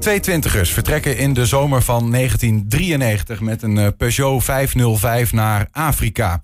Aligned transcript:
Twee 0.00 0.20
twintigers 0.20 0.70
vertrekken 0.70 1.16
in 1.16 1.32
de 1.32 1.46
zomer 1.46 1.82
van 1.82 2.10
1993 2.10 3.40
met 3.40 3.62
een 3.62 3.78
eh, 3.78 3.86
Peugeot 3.96 4.44
505 4.44 5.32
naar 5.32 5.68
Afrika. 5.72 6.42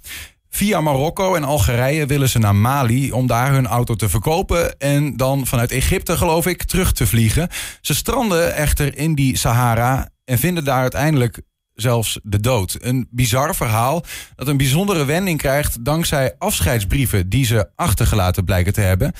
Via 0.50 0.80
Marokko 0.80 1.34
en 1.34 1.44
Algerije 1.44 2.06
willen 2.06 2.28
ze 2.28 2.38
naar 2.38 2.54
Mali 2.54 3.12
om 3.12 3.26
daar 3.26 3.52
hun 3.52 3.66
auto 3.66 3.94
te 3.94 4.08
verkopen 4.08 4.78
en 4.78 5.16
dan 5.16 5.46
vanuit 5.46 5.70
Egypte, 5.70 6.16
geloof 6.16 6.46
ik, 6.46 6.62
terug 6.62 6.92
te 6.92 7.06
vliegen. 7.06 7.48
Ze 7.80 7.94
stranden 7.94 8.54
echter 8.54 8.98
in 8.98 9.14
die 9.14 9.36
Sahara 9.36 10.08
en 10.24 10.38
vinden 10.38 10.64
daar 10.64 10.80
uiteindelijk 10.80 11.40
zelfs 11.74 12.20
de 12.22 12.40
dood. 12.40 12.76
Een 12.80 13.08
bizar 13.10 13.54
verhaal 13.54 14.04
dat 14.34 14.48
een 14.48 14.56
bijzondere 14.56 15.04
wending 15.04 15.38
krijgt 15.38 15.84
dankzij 15.84 16.34
afscheidsbrieven 16.38 17.28
die 17.28 17.44
ze 17.44 17.68
achtergelaten 17.74 18.44
blijken 18.44 18.72
te 18.72 18.80
hebben. 18.80 19.12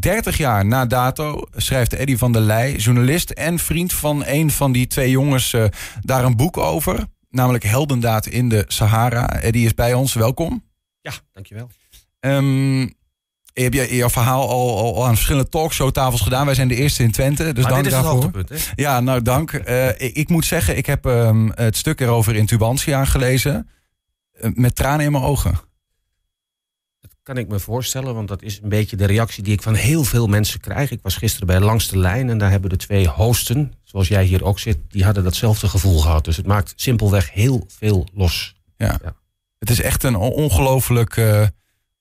30 0.00 0.36
jaar 0.36 0.66
na 0.66 0.86
dato 0.86 1.46
schrijft 1.56 1.92
Eddy 1.92 2.16
van 2.16 2.32
der 2.32 2.42
Leij, 2.42 2.76
journalist 2.76 3.30
en 3.30 3.58
vriend 3.58 3.92
van 3.92 4.22
een 4.26 4.50
van 4.50 4.72
die 4.72 4.86
twee 4.86 5.10
jongens, 5.10 5.52
uh, 5.52 5.64
daar 6.00 6.24
een 6.24 6.36
boek 6.36 6.56
over. 6.56 7.06
Namelijk 7.30 7.64
Heldendaad 7.64 8.26
in 8.26 8.48
de 8.48 8.64
Sahara. 8.66 9.40
Eddy 9.40 9.58
is 9.58 9.74
bij 9.74 9.94
ons, 9.94 10.14
welkom. 10.14 10.64
Ja, 11.00 11.12
dankjewel. 11.32 11.70
Um, 12.20 12.92
heb 13.52 13.72
je 13.72 13.96
jouw 13.96 14.10
verhaal 14.10 14.48
al, 14.48 15.06
aan 15.06 15.14
verschillende 15.14 15.48
talkshowtafels 15.48 16.20
gedaan? 16.20 16.46
Wij 16.46 16.54
zijn 16.54 16.68
de 16.68 16.74
eerste 16.74 17.02
in 17.02 17.10
Twente, 17.10 17.52
dus 17.52 17.62
maar 17.62 17.72
dank 17.72 17.84
dit 17.84 17.92
is 17.92 18.02
daarvoor. 18.02 18.30
Het? 18.48 18.72
Ja, 18.74 19.00
nou 19.00 19.22
dank. 19.22 19.52
Uh, 19.52 19.88
ik, 19.88 19.98
ik, 19.98 20.28
moet 20.28 20.44
zeggen, 20.44 20.76
ik 20.76 20.86
heb 20.86 21.04
um, 21.04 21.52
het 21.54 21.76
stuk 21.76 22.00
erover 22.00 22.36
in 22.36 22.46
Tubantia 22.46 23.04
gelezen. 23.04 23.68
Uh, 24.40 24.50
met 24.54 24.76
tranen 24.76 25.04
in 25.04 25.12
mijn 25.12 25.24
ogen. 25.24 25.70
Kan 27.22 27.36
ik 27.36 27.48
me 27.48 27.58
voorstellen, 27.58 28.14
want 28.14 28.28
dat 28.28 28.42
is 28.42 28.60
een 28.62 28.68
beetje 28.68 28.96
de 28.96 29.04
reactie 29.04 29.42
die 29.42 29.52
ik 29.52 29.62
van 29.62 29.74
heel 29.74 30.04
veel 30.04 30.26
mensen 30.26 30.60
krijg. 30.60 30.90
Ik 30.90 31.02
was 31.02 31.16
gisteren 31.16 31.46
bij 31.46 31.60
Langs 31.60 31.88
de 31.88 31.98
Lijn 31.98 32.28
en 32.28 32.38
daar 32.38 32.50
hebben 32.50 32.70
de 32.70 32.76
twee 32.76 33.08
hosten, 33.08 33.72
zoals 33.84 34.08
jij 34.08 34.24
hier 34.24 34.44
ook 34.44 34.58
zit, 34.58 34.78
die 34.88 35.04
hadden 35.04 35.24
datzelfde 35.24 35.68
gevoel 35.68 35.98
gehad. 35.98 36.24
Dus 36.24 36.36
het 36.36 36.46
maakt 36.46 36.72
simpelweg 36.76 37.32
heel 37.32 37.64
veel 37.68 38.08
los. 38.12 38.54
Ja. 38.76 38.98
ja. 39.02 39.14
Het 39.58 39.70
is 39.70 39.80
echt 39.80 40.02
een 40.02 40.16
ongelooflijk, 40.16 41.16
uh, 41.16 41.46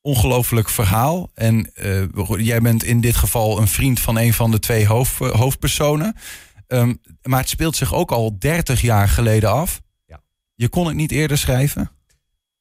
ongelooflijk 0.01 0.69
verhaal. 0.69 1.29
En 1.33 1.71
uh, 1.75 2.45
jij 2.45 2.61
bent 2.61 2.83
in 2.83 3.01
dit 3.01 3.15
geval 3.15 3.57
een 3.57 3.67
vriend 3.67 3.99
van 3.99 4.17
een 4.17 4.33
van 4.33 4.51
de 4.51 4.59
twee 4.59 4.87
hoofd, 4.87 5.17
hoofdpersonen. 5.17 6.15
Um, 6.67 7.01
maar 7.21 7.39
het 7.39 7.49
speelt 7.49 7.75
zich 7.75 7.93
ook 7.93 8.11
al 8.11 8.39
30 8.39 8.81
jaar 8.81 9.07
geleden 9.07 9.51
af. 9.51 9.81
Ja. 10.05 10.21
Je 10.55 10.69
kon 10.69 10.87
het 10.87 10.95
niet 10.95 11.11
eerder 11.11 11.37
schrijven? 11.37 11.91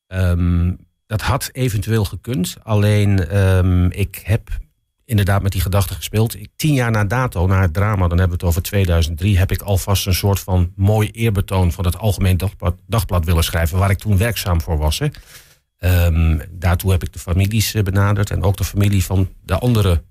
Um, 0.07 0.90
dat 1.11 1.21
had 1.21 1.49
eventueel 1.53 2.05
gekund. 2.05 2.57
Alleen 2.63 3.37
um, 3.39 3.91
ik 3.91 4.21
heb 4.25 4.49
inderdaad 5.05 5.43
met 5.43 5.53
die 5.53 5.61
gedachte 5.61 5.95
gespeeld. 5.95 6.41
Ik, 6.41 6.49
tien 6.57 6.75
jaar 6.75 6.91
na 6.91 7.05
dato, 7.05 7.47
na 7.47 7.61
het 7.61 7.73
drama, 7.73 8.09
dan 8.09 8.19
hebben 8.19 8.39
we 8.39 8.45
het 8.45 8.45
over 8.45 8.63
2003, 8.63 9.39
heb 9.39 9.53
ik 9.53 9.63
alvast 9.63 10.07
een 10.07 10.15
soort 10.15 10.41
van 10.41 10.73
mooi 10.77 11.11
eerbetoon 11.11 11.73
van 11.73 11.85
het 11.85 11.99
Algemeen 11.99 12.37
Dagblad, 12.37 12.75
dagblad 12.87 13.25
willen 13.25 13.45
schrijven, 13.45 13.79
waar 13.79 13.91
ik 13.91 13.99
toen 13.99 14.17
werkzaam 14.17 14.61
voor 14.61 14.79
was. 14.79 14.99
Hè. 14.99 15.09
Um, 16.07 16.41
daartoe 16.51 16.91
heb 16.91 17.03
ik 17.03 17.13
de 17.13 17.19
families 17.19 17.73
benaderd 17.73 18.31
en 18.31 18.43
ook 18.43 18.57
de 18.57 18.65
familie 18.65 19.05
van 19.05 19.29
de 19.43 19.59
andere 19.59 20.03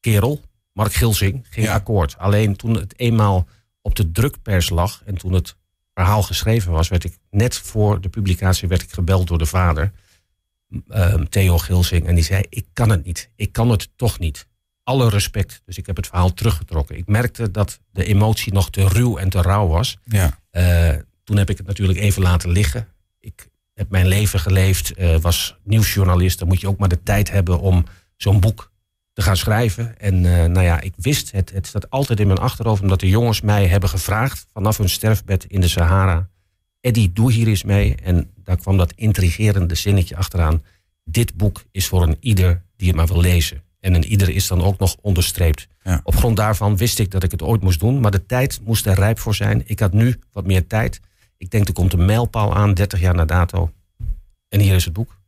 kerel, 0.00 0.40
Mark 0.72 0.92
Gilsing, 0.92 1.46
ging 1.50 1.66
ja. 1.66 1.74
akkoord. 1.74 2.18
Alleen 2.18 2.56
toen 2.56 2.74
het 2.74 2.98
eenmaal 2.98 3.46
op 3.82 3.94
de 3.94 4.10
drukpers 4.12 4.70
lag 4.70 5.02
en 5.04 5.14
toen 5.14 5.32
het 5.32 5.56
verhaal 5.94 6.22
geschreven 6.22 6.72
was, 6.72 6.88
werd 6.88 7.04
ik 7.04 7.18
net 7.30 7.56
voor 7.56 8.00
de 8.00 8.08
publicatie 8.08 8.68
werd 8.68 8.82
ik 8.82 8.92
gebeld 8.92 9.28
door 9.28 9.38
de 9.38 9.46
vader. 9.46 9.92
Um, 10.88 11.28
Theo 11.28 11.58
Gilsing. 11.58 12.06
En 12.06 12.14
die 12.14 12.24
zei: 12.24 12.44
Ik 12.48 12.66
kan 12.72 12.90
het 12.90 13.04
niet. 13.04 13.30
Ik 13.36 13.52
kan 13.52 13.70
het 13.70 13.88
toch 13.96 14.18
niet. 14.18 14.48
Alle 14.82 15.08
respect. 15.08 15.62
Dus 15.64 15.78
ik 15.78 15.86
heb 15.86 15.96
het 15.96 16.06
verhaal 16.06 16.32
teruggetrokken. 16.32 16.96
Ik 16.96 17.06
merkte 17.06 17.50
dat 17.50 17.80
de 17.90 18.04
emotie 18.04 18.52
nog 18.52 18.70
te 18.70 18.88
ruw 18.88 19.16
en 19.16 19.28
te 19.28 19.42
rauw 19.42 19.66
was. 19.66 19.98
Ja. 20.04 20.38
Uh, 20.52 20.98
toen 21.24 21.36
heb 21.36 21.50
ik 21.50 21.56
het 21.56 21.66
natuurlijk 21.66 21.98
even 21.98 22.22
laten 22.22 22.50
liggen. 22.50 22.88
Ik 23.20 23.48
heb 23.74 23.90
mijn 23.90 24.06
leven 24.06 24.40
geleefd, 24.40 24.98
uh, 24.98 25.16
was 25.16 25.56
nieuwsjournalist. 25.62 26.38
Dan 26.38 26.48
moet 26.48 26.60
je 26.60 26.68
ook 26.68 26.78
maar 26.78 26.88
de 26.88 27.02
tijd 27.02 27.30
hebben 27.30 27.60
om 27.60 27.84
zo'n 28.16 28.40
boek 28.40 28.72
te 29.12 29.22
gaan 29.22 29.36
schrijven. 29.36 29.98
En 29.98 30.14
uh, 30.24 30.44
nou 30.44 30.62
ja, 30.62 30.80
ik 30.80 30.92
wist 30.96 31.30
het. 31.32 31.50
Het 31.50 31.66
staat 31.66 31.90
altijd 31.90 32.20
in 32.20 32.26
mijn 32.26 32.38
achterhoofd, 32.38 32.82
omdat 32.82 33.00
de 33.00 33.08
jongens 33.08 33.40
mij 33.40 33.66
hebben 33.66 33.88
gevraagd 33.88 34.46
vanaf 34.52 34.76
hun 34.76 34.88
sterfbed 34.88 35.44
in 35.44 35.60
de 35.60 35.68
Sahara. 35.68 36.28
Eddie, 36.80 37.12
doe 37.12 37.32
hier 37.32 37.46
eens 37.46 37.64
mee. 37.64 37.94
En 37.94 38.30
daar 38.44 38.56
kwam 38.56 38.76
dat 38.76 38.92
intrigerende 38.96 39.74
zinnetje 39.74 40.16
achteraan. 40.16 40.62
Dit 41.04 41.34
boek 41.34 41.64
is 41.70 41.86
voor 41.86 42.02
een 42.02 42.16
ieder 42.20 42.62
die 42.76 42.88
het 42.88 42.96
maar 42.96 43.06
wil 43.06 43.20
lezen. 43.20 43.62
En 43.80 43.94
een 43.94 44.04
ieder 44.04 44.28
is 44.28 44.46
dan 44.46 44.62
ook 44.62 44.78
nog 44.78 44.96
onderstreept. 45.00 45.68
Ja. 45.82 46.00
Op 46.04 46.16
grond 46.16 46.36
daarvan 46.36 46.76
wist 46.76 46.98
ik 46.98 47.10
dat 47.10 47.22
ik 47.22 47.30
het 47.30 47.42
ooit 47.42 47.62
moest 47.62 47.80
doen. 47.80 48.00
Maar 48.00 48.10
de 48.10 48.26
tijd 48.26 48.60
moest 48.64 48.86
er 48.86 48.94
rijp 48.94 49.18
voor 49.18 49.34
zijn. 49.34 49.62
Ik 49.66 49.80
had 49.80 49.92
nu 49.92 50.20
wat 50.32 50.46
meer 50.46 50.66
tijd. 50.66 51.00
Ik 51.36 51.50
denk 51.50 51.68
er 51.68 51.74
komt 51.74 51.92
een 51.92 52.04
mijlpaal 52.04 52.54
aan, 52.54 52.74
30 52.74 53.00
jaar 53.00 53.14
na 53.14 53.24
dato. 53.24 53.72
En 54.48 54.60
hier 54.60 54.74
is 54.74 54.84
het 54.84 54.92
boek. 54.92 55.18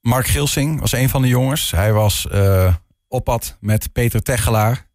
Mark 0.00 0.26
Gilsing 0.26 0.80
was 0.80 0.92
een 0.92 1.08
van 1.08 1.22
de 1.22 1.28
jongens. 1.28 1.70
Hij 1.70 1.92
was 1.92 2.26
uh, 2.32 2.74
op 3.08 3.24
pad 3.24 3.56
met 3.60 3.92
Peter 3.92 4.22
Tegelaar 4.22 4.87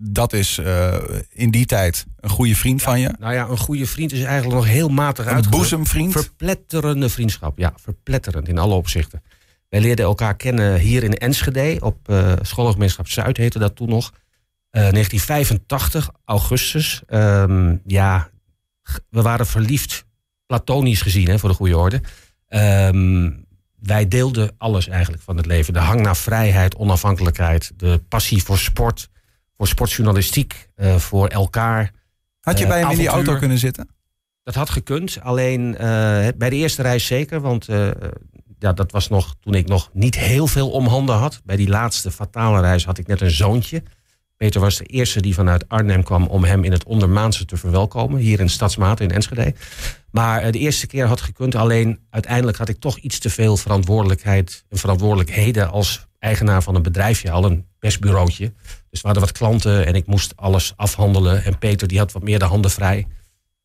dat 0.00 0.32
is 0.32 0.58
uh, 0.58 0.94
in 1.28 1.50
die 1.50 1.66
tijd 1.66 2.06
een 2.20 2.30
goede 2.30 2.54
vriend 2.54 2.80
ja, 2.80 2.86
van 2.86 3.00
je. 3.00 3.14
Nou 3.18 3.34
ja, 3.34 3.48
een 3.48 3.58
goede 3.58 3.86
vriend 3.86 4.12
is 4.12 4.22
eigenlijk 4.22 4.54
nog 4.54 4.66
heel 4.66 4.88
matig 4.88 5.24
Een 5.24 5.32
uitgedrukt. 5.32 5.56
boezemvriend. 5.56 6.12
Verpletterende 6.12 7.08
vriendschap, 7.08 7.58
ja, 7.58 7.72
verpletterend 7.76 8.48
in 8.48 8.58
alle 8.58 8.74
opzichten. 8.74 9.22
Wij 9.68 9.80
leerden 9.80 10.04
elkaar 10.04 10.36
kennen 10.36 10.78
hier 10.78 11.02
in 11.02 11.18
Enschede, 11.18 11.76
op 11.80 12.08
uh, 12.10 12.32
schoolgemeenschap 12.42 13.08
Zuid 13.08 13.36
heette 13.36 13.58
dat 13.58 13.76
toen 13.76 13.88
nog. 13.88 14.12
Uh, 14.12 14.82
1985, 14.90 16.10
augustus. 16.24 17.02
Um, 17.08 17.80
ja, 17.84 18.30
we 19.10 19.22
waren 19.22 19.46
verliefd, 19.46 20.04
platonisch 20.46 21.02
gezien, 21.02 21.28
hè, 21.28 21.38
voor 21.38 21.48
de 21.48 21.54
goede 21.54 21.76
orde. 21.76 22.00
Um, 22.48 23.46
wij 23.80 24.08
deelden 24.08 24.54
alles 24.58 24.88
eigenlijk 24.88 25.22
van 25.22 25.36
het 25.36 25.46
leven. 25.46 25.72
De 25.72 25.78
hang 25.78 26.00
naar 26.00 26.16
vrijheid, 26.16 26.76
onafhankelijkheid, 26.76 27.72
de 27.76 28.02
passie 28.08 28.42
voor 28.42 28.58
sport 28.58 29.08
voor 29.58 29.68
sportjournalistiek, 29.68 30.68
uh, 30.76 30.96
voor 30.96 31.28
elkaar. 31.28 31.92
Had 32.40 32.58
je 32.58 32.66
bij 32.66 32.80
hem 32.80 32.90
in 32.90 32.96
die 32.96 33.08
auto 33.08 33.38
kunnen 33.38 33.58
zitten? 33.58 33.88
Dat 34.42 34.54
had 34.54 34.70
gekund, 34.70 35.18
alleen 35.22 35.72
uh, 35.72 35.78
bij 36.36 36.50
de 36.50 36.56
eerste 36.56 36.82
reis 36.82 37.06
zeker, 37.06 37.40
want 37.40 37.66
ja, 38.58 38.72
dat 38.72 38.92
was 38.92 39.08
nog 39.08 39.34
toen 39.40 39.54
ik 39.54 39.68
nog 39.68 39.90
niet 39.92 40.18
heel 40.18 40.46
veel 40.46 40.70
om 40.70 40.86
handen 40.86 41.14
had. 41.14 41.40
Bij 41.44 41.56
die 41.56 41.68
laatste 41.68 42.10
fatale 42.10 42.60
reis 42.60 42.84
had 42.84 42.98
ik 42.98 43.06
net 43.06 43.20
een 43.20 43.30
zoontje. 43.30 43.82
Peter 44.36 44.60
was 44.60 44.76
de 44.76 44.84
eerste 44.84 45.20
die 45.20 45.34
vanuit 45.34 45.68
Arnhem 45.68 46.02
kwam 46.02 46.26
om 46.26 46.44
hem 46.44 46.64
in 46.64 46.72
het 46.72 46.84
ondermaanse 46.84 47.44
te 47.44 47.56
verwelkomen, 47.56 48.20
hier 48.20 48.40
in 48.40 48.48
Stadsmaat 48.48 49.00
in 49.00 49.10
Enschede. 49.10 49.54
Maar 50.10 50.52
de 50.52 50.58
eerste 50.58 50.86
keer 50.86 51.06
had 51.06 51.20
gekund, 51.20 51.54
alleen 51.54 52.00
uiteindelijk 52.10 52.56
had 52.56 52.68
ik 52.68 52.80
toch 52.80 52.98
iets 52.98 53.18
te 53.18 53.30
veel 53.30 53.56
verantwoordelijkheid 53.56 54.64
en 54.68 54.78
verantwoordelijkheden 54.78 55.70
als 55.70 56.07
eigenaar 56.18 56.62
van 56.62 56.74
een 56.74 56.82
bedrijfje, 56.82 57.30
al 57.30 57.44
een 57.44 57.66
persbureautje. 57.78 58.52
Dus 58.90 59.00
we 59.00 59.06
hadden 59.06 59.22
wat 59.22 59.32
klanten 59.32 59.86
en 59.86 59.94
ik 59.94 60.06
moest 60.06 60.32
alles 60.36 60.72
afhandelen. 60.76 61.44
En 61.44 61.58
Peter 61.58 61.88
die 61.88 61.98
had 61.98 62.12
wat 62.12 62.22
meer 62.22 62.38
de 62.38 62.44
handen 62.44 62.70
vrij. 62.70 63.06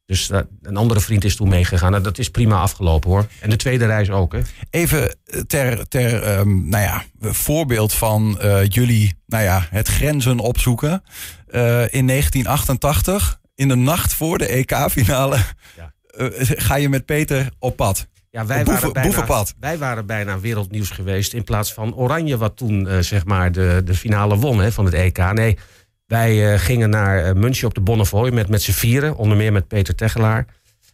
Dus 0.05 0.29
uh, 0.29 0.39
een 0.61 0.77
andere 0.77 0.99
vriend 0.99 1.23
is 1.23 1.35
toen 1.35 1.49
meegegaan. 1.49 1.95
En 1.95 2.03
dat 2.03 2.17
is 2.17 2.29
prima 2.29 2.61
afgelopen 2.61 3.09
hoor. 3.09 3.27
En 3.39 3.49
de 3.49 3.55
tweede 3.55 3.85
reis 3.85 4.09
ook. 4.09 4.33
Hè. 4.33 4.39
Even 4.69 5.15
ter, 5.47 5.87
ter 5.87 6.37
um, 6.37 6.69
nou 6.69 6.83
ja, 6.83 7.03
voorbeeld 7.19 7.93
van 7.93 8.39
uh, 8.43 8.65
jullie 8.67 9.13
nou 9.25 9.43
ja, 9.43 9.67
het 9.69 9.87
grenzen 9.87 10.39
opzoeken. 10.39 11.03
Uh, 11.51 11.61
in 11.93 12.07
1988, 12.07 13.39
in 13.55 13.67
de 13.67 13.75
nacht 13.75 14.13
voor 14.13 14.37
de 14.37 14.45
EK-finale, 14.45 15.37
ja. 15.77 15.93
ga 16.37 16.75
je 16.75 16.89
met 16.89 17.05
Peter 17.05 17.49
op 17.59 17.75
pad. 17.75 18.07
Ja, 18.33 18.45
wij 18.45 18.63
Boeven, 18.63 18.93
waren, 18.93 19.25
bijna, 19.25 19.45
wij 19.59 19.77
waren 19.77 20.05
bijna 20.05 20.39
wereldnieuws 20.39 20.89
geweest 20.89 21.33
in 21.33 21.43
plaats 21.43 21.73
van 21.73 21.95
Oranje, 21.95 22.37
wat 22.37 22.57
toen 22.57 22.85
uh, 22.85 22.99
zeg 22.99 23.25
maar 23.25 23.51
de, 23.51 23.81
de 23.85 23.95
finale 23.95 24.37
won 24.37 24.59
hè, 24.59 24.71
van 24.71 24.85
het 24.85 24.93
EK. 24.93 25.33
Nee, 25.33 25.57
wij 26.05 26.53
uh, 26.53 26.59
gingen 26.59 26.89
naar 26.89 27.27
uh, 27.27 27.33
München 27.33 27.67
op 27.67 27.73
de 27.73 27.81
Bonnefoy 27.81 28.29
met, 28.29 28.49
met 28.49 28.61
z'n 28.61 28.71
vieren, 28.71 29.15
onder 29.15 29.37
meer 29.37 29.51
met 29.51 29.67
Peter 29.67 29.95
Tegelaar. 29.95 30.45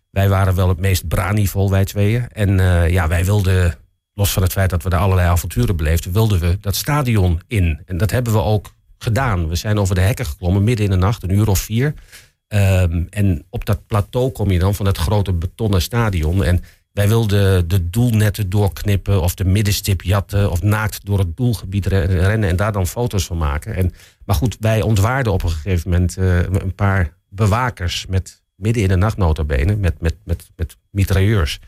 Wij 0.09 0.29
waren 0.29 0.55
wel 0.55 0.67
het 0.67 0.79
meest 0.79 1.07
branivol, 1.07 1.69
wij 1.69 1.85
tweeën. 1.85 2.27
En 2.31 2.57
ja, 2.91 3.07
wij 3.07 3.25
wilden, 3.25 3.75
los 4.13 4.33
van 4.33 4.43
het 4.43 4.51
feit 4.51 4.69
dat 4.69 4.83
we 4.83 4.89
daar 4.89 4.99
allerlei 4.99 5.27
avonturen 5.27 5.75
beleefden, 5.75 6.11
wilden 6.11 6.39
we 6.39 6.57
dat 6.61 6.75
stadion 6.75 7.41
in. 7.47 7.81
En 7.85 7.97
dat 7.97 8.11
hebben 8.11 8.33
we 8.33 8.41
ook 8.41 8.73
gedaan. 8.97 9.47
We 9.47 9.55
zijn 9.55 9.79
over 9.79 9.95
de 9.95 10.01
hekken 10.01 10.25
geklommen, 10.25 10.63
midden 10.63 10.85
in 10.85 10.91
de 10.91 10.97
nacht, 10.97 11.23
een 11.23 11.33
uur 11.33 11.47
of 11.47 11.59
vier. 11.59 11.93
Um, 12.53 13.07
en 13.09 13.45
op 13.49 13.65
dat 13.65 13.87
plateau 13.87 14.31
kom 14.31 14.51
je 14.51 14.59
dan 14.59 14.75
van 14.75 14.85
het 14.85 14.97
grote 14.97 15.33
betonnen 15.33 15.81
stadion. 15.81 16.43
En 16.43 16.63
wij 16.99 17.07
wilden 17.07 17.67
de 17.67 17.89
doelnetten 17.89 18.49
doorknippen 18.49 19.21
of 19.21 19.35
de 19.35 19.45
middenstip 19.45 20.01
jatten 20.01 20.51
of 20.51 20.61
naakt 20.61 21.05
door 21.05 21.19
het 21.19 21.37
doelgebied 21.37 21.85
rennen 21.85 22.49
en 22.49 22.55
daar 22.55 22.71
dan 22.71 22.87
foto's 22.87 23.25
van 23.25 23.37
maken. 23.37 23.75
En, 23.75 23.93
maar 24.25 24.35
goed, 24.35 24.57
wij 24.59 24.81
ontwaarden 24.81 25.33
op 25.33 25.43
een 25.43 25.49
gegeven 25.49 25.89
moment 25.89 26.17
uh, 26.17 26.37
een 26.37 26.75
paar 26.75 27.13
bewakers 27.29 28.05
met 28.05 28.41
midden 28.55 28.83
in 28.83 28.89
de 28.89 28.95
nacht 28.95 29.17
notabene 29.17 29.75
met, 29.75 30.01
met, 30.01 30.15
met, 30.23 30.49
met 30.55 30.77
mitrailleurs. 30.89 31.59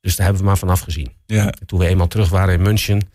Dus 0.00 0.16
daar 0.16 0.24
hebben 0.26 0.42
we 0.42 0.48
maar 0.48 0.58
van 0.58 0.68
afgezien. 0.68 1.12
Ja. 1.26 1.46
En 1.46 1.66
toen 1.66 1.78
we 1.78 1.86
eenmaal 1.86 2.08
terug 2.08 2.28
waren 2.28 2.54
in 2.54 2.62
München, 2.62 3.10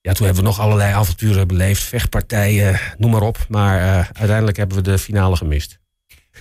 ja, 0.00 0.12
toen 0.12 0.26
hebben 0.26 0.42
we 0.42 0.48
nog 0.48 0.60
allerlei 0.60 0.92
avonturen 0.92 1.48
beleefd, 1.48 1.82
vechtpartijen, 1.82 2.80
noem 2.98 3.10
maar 3.10 3.22
op. 3.22 3.46
Maar 3.48 3.80
uh, 3.80 4.08
uiteindelijk 4.12 4.56
hebben 4.56 4.76
we 4.76 4.82
de 4.82 4.98
finale 4.98 5.36
gemist. 5.36 5.78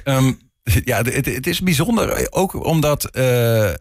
Um, 0.04 0.40
ja, 0.86 1.02
het, 1.02 1.26
het, 1.26 1.48
is 1.48 1.62
bijzonder, 1.62 2.28
ook 2.32 2.66
omdat, 2.66 3.18
uh, 3.18 3.74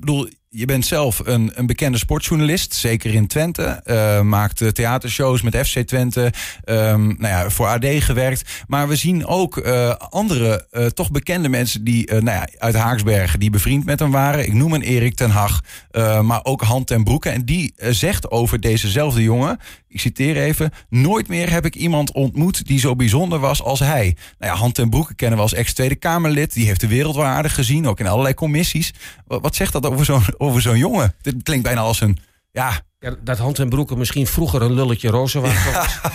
bedoel, 0.00 0.30
je 0.56 0.64
bent 0.66 0.86
zelf 0.86 1.20
een, 1.24 1.52
een 1.54 1.66
bekende 1.66 1.98
sportjournalist, 1.98 2.74
zeker 2.74 3.14
in 3.14 3.26
Twente. 3.26 3.82
Uh, 3.84 4.20
maakt 4.20 4.74
theatershows 4.74 5.42
met 5.42 5.56
FC 5.66 5.78
Twente. 5.78 6.32
Um, 6.64 7.06
nou 7.06 7.34
ja, 7.34 7.50
voor 7.50 7.66
AD 7.66 7.86
gewerkt. 7.86 8.62
Maar 8.66 8.88
we 8.88 8.96
zien 8.96 9.26
ook 9.26 9.56
uh, 9.56 9.94
andere, 9.94 10.66
toch 10.94 11.10
bekende 11.10 11.48
mensen 11.48 11.84
die 11.84 12.12
nou 12.12 12.24
ja, 12.24 12.48
uit 12.58 12.74
Haaksbergen, 12.74 13.40
die 13.40 13.50
bevriend 13.50 13.84
met 13.84 13.98
hem 13.98 14.10
waren. 14.10 14.46
Ik 14.46 14.52
noem 14.52 14.72
een 14.72 14.82
Erik 14.82 15.14
ten 15.14 15.30
Hag, 15.30 15.60
maar 16.22 16.44
ook 16.44 16.62
Hand 16.62 16.86
ten 16.86 17.04
Broeke. 17.04 17.30
En 17.30 17.44
die 17.44 17.74
zegt 17.76 18.30
over 18.30 18.60
dezezelfde 18.60 19.22
jongen: 19.22 19.58
ik 19.88 20.00
citeer 20.00 20.36
even, 20.36 20.70
nooit 20.88 21.28
meer 21.28 21.50
heb 21.50 21.64
ik 21.64 21.74
iemand 21.74 22.12
ontmoet 22.12 22.66
die 22.66 22.78
zo 22.78 22.96
bijzonder 22.96 23.38
was 23.38 23.62
als 23.62 23.80
hij. 23.80 24.16
Nou 24.38 24.52
ja, 24.52 24.58
Hand 24.58 24.74
ten 24.74 24.90
Broeke 24.90 25.14
kennen 25.14 25.36
we 25.36 25.42
als 25.42 25.54
ex-Tweede 25.54 25.94
Kamerlid. 25.94 26.52
Die 26.52 26.66
heeft 26.66 26.80
de 26.80 26.88
wereld 26.88 27.14
wel 27.14 27.24
aardig 27.24 27.54
gezien, 27.54 27.86
ook 27.86 28.00
in 28.00 28.06
allerlei 28.06 28.34
commissies. 28.34 28.92
Wat 29.26 29.54
zegt 29.54 29.72
dat 29.72 29.86
over 29.86 30.04
zo'n 30.04 30.22
over 30.44 30.62
zo'n 30.62 30.78
jongen? 30.78 31.14
Dit 31.22 31.42
klinkt 31.42 31.64
bijna 31.64 31.80
als 31.80 32.00
een, 32.00 32.18
ja, 32.54 32.80
ja, 32.98 33.14
dat 33.22 33.38
Hand 33.38 33.58
en 33.58 33.68
Broeken 33.68 33.98
misschien 33.98 34.26
vroeger 34.26 34.62
een 34.62 34.72
lulletje 34.72 35.08
rozen 35.08 35.42
was. 35.42 35.54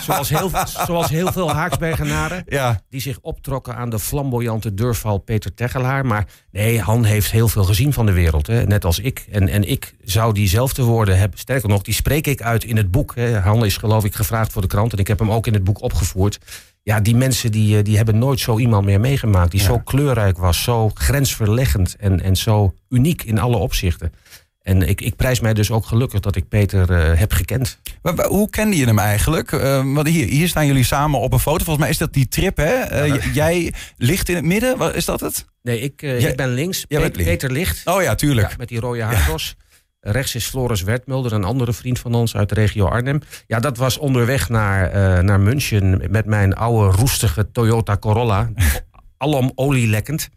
Zoals, 0.04 0.28
heel, 0.28 0.50
zoals 0.86 1.08
heel 1.08 1.32
veel 1.32 1.52
Haaksbergenaren. 1.52 2.44
Ja. 2.48 2.80
Die 2.88 3.00
zich 3.00 3.18
optrokken 3.20 3.76
aan 3.76 3.90
de 3.90 3.98
flamboyante 3.98 4.74
durfval 4.74 5.18
Peter 5.18 5.54
Tegelaar. 5.54 6.06
Maar 6.06 6.26
nee, 6.50 6.80
Han 6.80 7.04
heeft 7.04 7.30
heel 7.30 7.48
veel 7.48 7.64
gezien 7.64 7.92
van 7.92 8.06
de 8.06 8.12
wereld. 8.12 8.46
Hè. 8.46 8.64
Net 8.64 8.84
als 8.84 8.98
ik. 8.98 9.26
En, 9.30 9.48
en 9.48 9.68
ik 9.68 9.94
zou 10.04 10.34
diezelfde 10.34 10.82
woorden 10.82 11.18
hebben. 11.18 11.38
Sterker 11.38 11.68
nog, 11.68 11.82
die 11.82 11.94
spreek 11.94 12.26
ik 12.26 12.42
uit 12.42 12.64
in 12.64 12.76
het 12.76 12.90
boek. 12.90 13.14
Hè. 13.14 13.38
Han 13.38 13.64
is 13.64 13.76
geloof 13.76 14.04
ik 14.04 14.14
gevraagd 14.14 14.52
voor 14.52 14.62
de 14.62 14.68
krant. 14.68 14.92
En 14.92 14.98
ik 14.98 15.06
heb 15.06 15.18
hem 15.18 15.30
ook 15.30 15.46
in 15.46 15.54
het 15.54 15.64
boek 15.64 15.82
opgevoerd. 15.82 16.38
Ja, 16.82 17.00
die 17.00 17.16
mensen 17.16 17.52
die, 17.52 17.76
eh, 17.76 17.84
die 17.84 17.96
hebben 17.96 18.18
nooit 18.18 18.40
zo 18.40 18.58
iemand 18.58 18.84
meer 18.84 19.00
meegemaakt. 19.00 19.50
Die 19.50 19.60
zo 19.60 19.78
kleurrijk 19.78 20.38
was, 20.38 20.62
zo 20.62 20.90
grensverleggend 20.94 21.96
en, 21.96 22.20
en 22.20 22.36
zo 22.36 22.74
uniek 22.88 23.22
in 23.22 23.38
alle 23.38 23.56
opzichten. 23.56 24.12
En 24.62 24.88
ik, 24.88 25.00
ik 25.00 25.16
prijs 25.16 25.40
mij 25.40 25.54
dus 25.54 25.70
ook 25.70 25.86
gelukkig 25.86 26.20
dat 26.20 26.36
ik 26.36 26.48
Peter 26.48 26.90
uh, 26.90 27.18
heb 27.18 27.32
gekend. 27.32 27.78
Maar, 28.02 28.26
hoe 28.26 28.50
kende 28.50 28.76
je 28.76 28.86
hem 28.86 28.98
eigenlijk? 28.98 29.52
Uh, 29.52 29.94
want 29.94 30.08
hier, 30.08 30.26
hier 30.28 30.48
staan 30.48 30.66
jullie 30.66 30.84
samen 30.84 31.20
op 31.20 31.32
een 31.32 31.38
foto. 31.38 31.64
Volgens 31.64 31.78
mij 31.78 31.88
is 31.88 31.98
dat 31.98 32.12
die 32.12 32.28
trip, 32.28 32.56
hè? 32.56 33.06
Uh, 33.06 33.34
jij 33.34 33.72
ligt 33.96 34.28
in 34.28 34.34
het 34.34 34.44
midden, 34.44 34.78
Wat, 34.78 34.94
is 34.94 35.04
dat 35.04 35.20
het? 35.20 35.44
Nee, 35.62 35.80
ik, 35.80 36.02
ik 36.02 36.36
ben 36.36 36.48
links. 36.48 36.84
Pe 36.84 37.10
Peter 37.10 37.52
ligt. 37.52 37.86
Oh 37.86 38.02
ja, 38.02 38.14
tuurlijk. 38.14 38.48
Ja, 38.48 38.54
met 38.58 38.68
die 38.68 38.80
rode 38.80 39.02
haardos. 39.02 39.56
Ja. 39.58 39.64
Rechts 40.12 40.34
is 40.34 40.46
Floris 40.46 40.82
Wertmulder, 40.82 41.32
een 41.32 41.44
andere 41.44 41.72
vriend 41.72 41.98
van 41.98 42.14
ons 42.14 42.36
uit 42.36 42.48
de 42.48 42.54
regio 42.54 42.86
Arnhem. 42.86 43.20
Ja, 43.46 43.60
dat 43.60 43.76
was 43.76 43.98
onderweg 43.98 44.48
naar, 44.48 45.24
naar 45.24 45.40
München 45.40 46.02
met 46.10 46.26
mijn 46.26 46.54
oude 46.54 46.96
roestige 46.96 47.50
Toyota 47.52 47.96
Corolla. 47.96 48.50
Alom 49.16 49.52
olielekkend. 49.54 50.28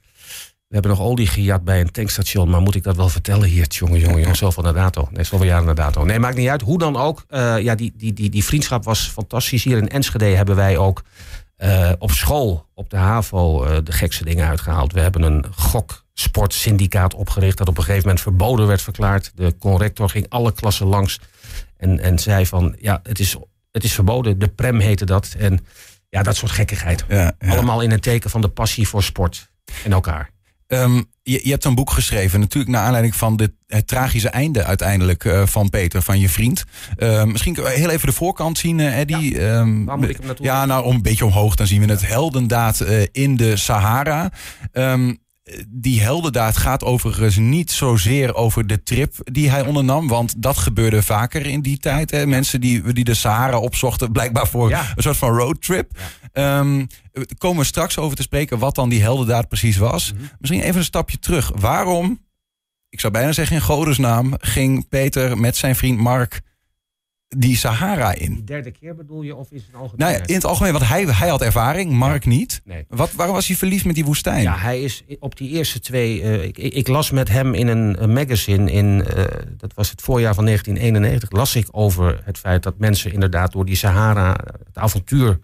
We 0.74 0.80
hebben 0.80 0.98
nog 0.98 1.08
olie 1.08 1.28
gejat 1.28 1.64
bij 1.64 1.82
een 1.82 1.92
tankstation. 1.92 2.50
Maar 2.50 2.62
moet 2.62 2.76
ik 2.76 2.84
dat 2.84 2.96
wel 2.96 3.10
vertellen 3.10 3.50
hier? 3.50 3.66
Jongen, 3.68 4.00
jongen, 4.00 4.20
jongen. 4.20 4.36
Zoveel 4.36 4.64
naar 4.64 4.74
dato. 4.74 5.08
Nee, 5.12 5.24
zoveel 5.24 5.48
jaren 5.48 5.66
naar 5.66 5.76
dato. 5.76 6.04
Nee, 6.04 6.20
maakt 6.20 6.36
niet 6.36 6.50
uit. 6.50 6.62
Hoe 6.62 6.78
dan 6.78 6.98
ook. 6.98 7.26
Uh, 7.30 7.60
ja, 7.60 7.76
die, 7.76 7.94
die, 7.98 8.14
die, 8.14 8.30
die 8.30 8.44
vriendschap 8.44 8.84
was 8.84 9.08
fantastisch. 9.08 9.64
Hier 9.64 9.78
in 9.78 9.90
Enschede 9.90 10.26
hebben 10.26 10.56
wij 10.56 10.78
ook 10.78 11.04
uh, 11.58 11.92
op 11.98 12.12
school, 12.12 12.66
op 12.74 12.90
de 12.90 12.98
HAVO, 12.98 13.66
uh, 13.66 13.78
de 13.84 13.92
gekste 13.92 14.26
dingen 14.26 14.48
uitgehaald. 14.48 14.94
We 14.94 15.00
hebben 15.00 15.22
een 15.22 15.46
goksportsyndicaat 15.56 17.14
opgericht. 17.14 17.58
Dat 17.58 17.68
op 17.68 17.78
een 17.78 17.84
gegeven 17.84 18.06
moment 18.06 18.24
verboden 18.24 18.68
werd 18.68 18.82
verklaard. 18.82 19.32
De 19.36 19.56
corrector 19.60 20.10
ging 20.10 20.26
alle 20.30 20.54
klassen 20.54 20.88
langs. 20.88 21.20
En, 21.78 22.00
en 22.00 22.20
zei 22.20 22.46
van, 22.46 22.76
ja, 22.80 23.00
het 23.04 23.20
is, 23.20 23.38
het 23.72 23.84
is 23.84 23.94
verboden. 23.94 24.40
De 24.40 24.48
prem 24.48 24.80
heette 24.80 25.06
dat. 25.06 25.36
En 25.38 25.66
ja, 26.10 26.24
dat 26.24 26.36
soort 26.36 26.52
gekkigheid. 26.52 27.06
Ja, 27.08 27.34
ja. 27.40 27.52
Allemaal 27.52 27.82
in 27.82 27.92
een 27.92 28.00
teken 28.00 28.30
van 28.30 28.42
de 28.42 28.50
passie 28.50 28.88
voor 28.88 29.04
sport 29.04 29.50
en 29.84 29.92
elkaar. 29.92 30.32
Um, 30.68 31.06
je, 31.24 31.40
je, 31.44 31.52
hebt 31.52 31.66
een 31.66 31.76
boek 31.76 31.92
geschreven, 31.92 32.40
natuurlijk 32.40 32.74
naar 32.74 32.84
aanleiding 32.84 33.16
van 33.16 33.36
dit, 33.36 33.52
het 33.68 33.88
tragische 33.88 34.30
einde 34.30 34.64
uiteindelijk 34.64 35.24
uh, 35.24 35.46
van 35.46 35.70
Peter, 35.70 36.02
van 36.02 36.20
je 36.20 36.30
vriend. 36.30 36.64
Uh, 36.98 37.24
misschien 37.24 37.58
heel 37.64 37.90
even 37.90 38.08
de 38.08 38.14
voorkant 38.14 38.58
zien, 38.58 38.80
uh, 38.80 39.00
Eddie. 39.00 39.36
Ja, 39.36 39.60
um, 39.60 39.86
waar 39.86 39.98
moet 39.98 40.10
ik 40.10 40.18
hem 40.18 40.26
naartoe? 40.26 40.46
Ja, 40.46 40.66
nou, 40.66 40.84
om 40.86 40.96
een 40.96 41.02
beetje 41.02 41.26
omhoog, 41.26 41.56
dan 41.56 41.68
zien 41.68 41.82
we 41.82 41.92
het 41.92 42.08
heldendaad 42.08 42.82
uh, 42.82 43.02
in 43.12 43.38
de 43.38 43.56
Sahara. 43.56 44.32
Um, 44.72 45.22
die 45.68 46.02
heldendaad 46.02 46.58
gaat 46.58 46.84
overigens 46.84 47.38
niet 47.38 47.72
zozeer 47.72 48.36
over 48.36 48.68
de 48.68 48.84
trip 48.84 49.16
die 49.24 49.50
hij 49.50 49.66
ondernam. 49.66 50.08
Want 50.08 50.42
dat 50.42 50.58
gebeurde 50.58 51.04
vaker 51.04 51.46
in 51.46 51.62
die 51.62 51.78
tijd. 51.78 52.12
Hè? 52.12 52.26
Mensen 52.26 52.62
die, 52.62 52.94
die 52.94 53.04
de 53.04 53.14
Sahara 53.14 53.60
opzochten, 53.60 54.12
blijkbaar 54.12 54.48
voor 54.48 54.72
een 54.72 55.04
soort 55.04 55.18
van 55.18 55.38
roadtrip. 55.38 55.92
Ja. 56.34 56.60
Um, 56.60 56.88
we 57.12 57.28
komen 57.38 57.66
straks 57.66 57.98
over 57.98 58.16
te 58.16 58.22
spreken 58.22 58.60
wat 58.60 58.76
dan 58.76 58.90
die 58.90 59.02
heldendaad 59.02 59.48
precies 59.48 59.78
was. 59.78 60.14
Mhm. 60.14 60.24
Misschien 60.40 60.62
even 60.62 60.78
een 60.78 60.84
stapje 60.84 61.20
terug. 61.20 61.52
Waarom, 61.56 62.20
ik 62.90 63.00
zou 63.00 63.14
bijna 63.14 63.32
zeggen 63.32 63.56
in 63.56 63.62
godesnaam, 63.62 64.34
ging 64.38 64.88
Peter 64.90 65.38
met 65.38 65.56
zijn 65.56 65.76
vriend 65.76 66.00
Mark 66.00 66.42
die 67.38 67.58
Sahara 67.58 68.14
in. 68.14 68.34
Die 68.34 68.44
derde 68.44 68.72
keer 68.72 68.96
bedoel 68.96 69.22
je, 69.22 69.36
of 69.36 69.52
is 69.52 69.66
het 69.66 69.76
algemeen? 69.76 70.00
Nou 70.08 70.12
ja, 70.12 70.28
in 70.28 70.34
het 70.34 70.46
algemeen, 70.46 70.72
want 70.72 70.88
hij, 70.88 71.04
hij 71.04 71.30
had 71.30 71.42
ervaring, 71.42 71.92
Mark 71.92 72.26
niet. 72.26 72.62
Nee. 72.66 72.86
Wat, 72.90 73.14
waarom 73.14 73.36
was 73.36 73.48
hij 73.48 73.56
verliefd 73.56 73.86
met 73.86 73.96
die 73.96 74.06
woestijn? 74.06 74.42
Ja, 74.42 74.58
hij 74.58 74.82
is 74.82 75.04
op 75.20 75.38
die 75.38 75.50
eerste 75.50 75.80
twee... 75.80 76.22
Uh, 76.22 76.44
ik, 76.44 76.58
ik, 76.58 76.88
las 76.88 77.12
met 77.12 77.30
hem 77.30 77.54
in 77.54 77.68
een, 77.68 78.14
magazine, 78.14 78.72
in, 78.72 79.06
uh, 79.18 79.24
dat 79.58 79.74
was 79.74 79.90
het 79.90 80.02
voorjaar 80.02 80.34
van 80.34 80.46
1991... 80.46 81.32
las 81.40 81.56
ik 81.56 81.68
over 81.72 82.22
het 82.24 82.38
feit 82.38 82.64
dat 82.64 82.78
mensen 82.78 83.14
inderdaad 83.14 83.52
door 83.52 83.66
die 83.66 83.76
Sahara 83.76 84.30
het 84.66 84.78
avontuur 84.78 85.40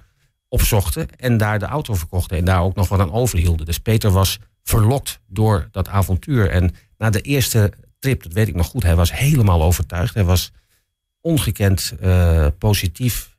opzochten... 0.47 1.07
en 1.17 1.37
daar 1.37 1.59
de 1.59 1.65
auto 1.65 1.93
verkochten 1.93 2.37
en 2.37 2.45
daar 2.45 2.61
ook 2.61 2.75
nog 2.75 2.89
wat 2.89 2.99
aan 2.99 3.11
overhielden. 3.11 3.65
Dus 3.65 3.79
Peter 3.79 4.11
was 4.11 4.39
verlokt 4.63 5.19
door 5.27 5.67
dat 5.71 5.87
avontuur. 5.87 6.49
En 6.49 6.75
na 6.97 7.09
de 7.09 7.21
eerste 7.21 7.73
trip, 7.99 8.23
dat 8.23 8.33
weet 8.33 8.47
ik 8.47 8.55
nog 8.55 8.67
goed, 8.67 8.83
hij 8.83 8.95
was 8.95 9.13
helemaal 9.13 9.63
overtuigd. 9.63 10.13
Hij 10.13 10.23
was 10.23 10.51
ongekend 11.21 11.93
uh, 12.03 12.47
positief 12.57 13.37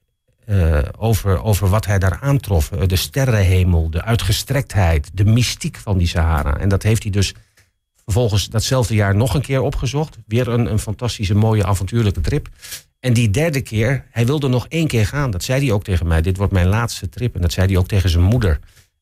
uh, 0.48 0.78
over, 0.98 1.42
over 1.42 1.68
wat 1.68 1.86
hij 1.86 1.98
daar 1.98 2.18
aantrof. 2.20 2.70
Uh, 2.70 2.86
de 2.86 2.96
sterrenhemel, 2.96 3.90
de 3.90 4.02
uitgestrektheid, 4.02 5.10
de 5.12 5.24
mystiek 5.24 5.76
van 5.76 5.98
die 5.98 6.06
Sahara. 6.06 6.58
En 6.58 6.68
dat 6.68 6.82
heeft 6.82 7.02
hij 7.02 7.12
dus 7.12 7.34
vervolgens 8.04 8.48
datzelfde 8.48 8.94
jaar 8.94 9.16
nog 9.16 9.34
een 9.34 9.40
keer 9.40 9.60
opgezocht. 9.60 10.18
Weer 10.26 10.48
een, 10.48 10.70
een 10.70 10.78
fantastische, 10.78 11.34
mooie, 11.34 11.64
avontuurlijke 11.64 12.20
trip. 12.20 12.48
En 13.00 13.12
die 13.12 13.30
derde 13.30 13.60
keer, 13.60 14.04
hij 14.10 14.26
wilde 14.26 14.48
nog 14.48 14.66
één 14.68 14.86
keer 14.86 15.06
gaan. 15.06 15.30
Dat 15.30 15.42
zei 15.42 15.64
hij 15.64 15.72
ook 15.74 15.84
tegen 15.84 16.06
mij. 16.06 16.22
Dit 16.22 16.36
wordt 16.36 16.52
mijn 16.52 16.68
laatste 16.68 17.08
trip. 17.08 17.34
En 17.34 17.40
dat 17.40 17.52
zei 17.52 17.66
hij 17.66 17.76
ook 17.76 17.88
tegen 17.88 18.10
zijn 18.10 18.24
moeder. 18.24 18.58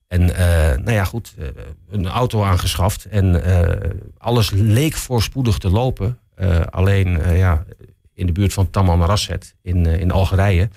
En 0.07 0.25
nou 0.85 0.93
ja, 0.93 1.05
goed, 1.05 1.35
een 1.91 2.07
auto 2.07 2.43
aangeschaft. 2.43 3.05
En 3.05 3.43
alles 4.19 4.51
leek 4.51 4.95
voorspoedig 4.95 5.59
te 5.59 5.71
lopen. 5.71 6.19
alleen, 6.71 7.37
ja, 7.37 7.65
in 8.19 8.27
de 8.27 8.33
buurt 8.33 8.53
van 8.53 8.71
Tamanrasset 8.71 9.55
in, 9.63 9.87
uh, 9.87 10.01
in 10.01 10.11
Algerije, 10.11 10.69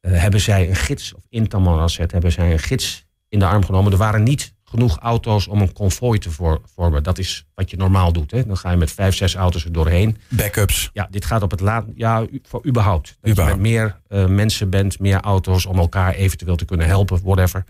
uh, 0.00 0.20
hebben 0.20 0.40
zij 0.40 0.68
een 0.68 0.76
gids, 0.76 1.14
of 1.14 1.22
in 1.28 1.48
Tamanrasset 1.48 2.12
hebben 2.12 2.32
zij 2.32 2.52
een 2.52 2.58
gids 2.58 3.06
in 3.28 3.38
de 3.38 3.46
arm 3.46 3.64
genomen. 3.64 3.92
Er 3.92 3.98
waren 3.98 4.22
niet 4.22 4.54
genoeg 4.64 4.98
auto's 4.98 5.46
om 5.46 5.60
een 5.60 5.72
konvooi 5.72 6.18
te 6.18 6.30
vormen. 6.74 7.02
Dat 7.02 7.18
is 7.18 7.46
wat 7.54 7.70
je 7.70 7.76
normaal 7.76 8.12
doet. 8.12 8.30
Hè? 8.30 8.46
Dan 8.46 8.56
ga 8.56 8.70
je 8.70 8.76
met 8.76 8.92
vijf, 8.92 9.14
zes 9.14 9.34
auto's 9.34 9.64
er 9.64 9.72
doorheen. 9.72 10.16
Backups. 10.28 10.90
Ja, 10.92 11.08
dit 11.10 11.24
gaat 11.24 11.42
op 11.42 11.50
het 11.50 11.60
laat. 11.60 11.84
Ja, 11.94 12.26
voor 12.42 12.66
überhaupt. 12.66 13.16
Dat 13.20 13.30
überhaupt. 13.30 13.56
je 13.56 13.62
met 13.62 13.72
meer 13.72 14.00
uh, 14.08 14.26
mensen 14.26 14.70
bent, 14.70 14.98
meer 14.98 15.20
auto's 15.20 15.66
om 15.66 15.78
elkaar 15.78 16.14
eventueel 16.14 16.56
te 16.56 16.64
kunnen 16.64 16.86
helpen, 16.86 17.20
whatever. 17.22 17.64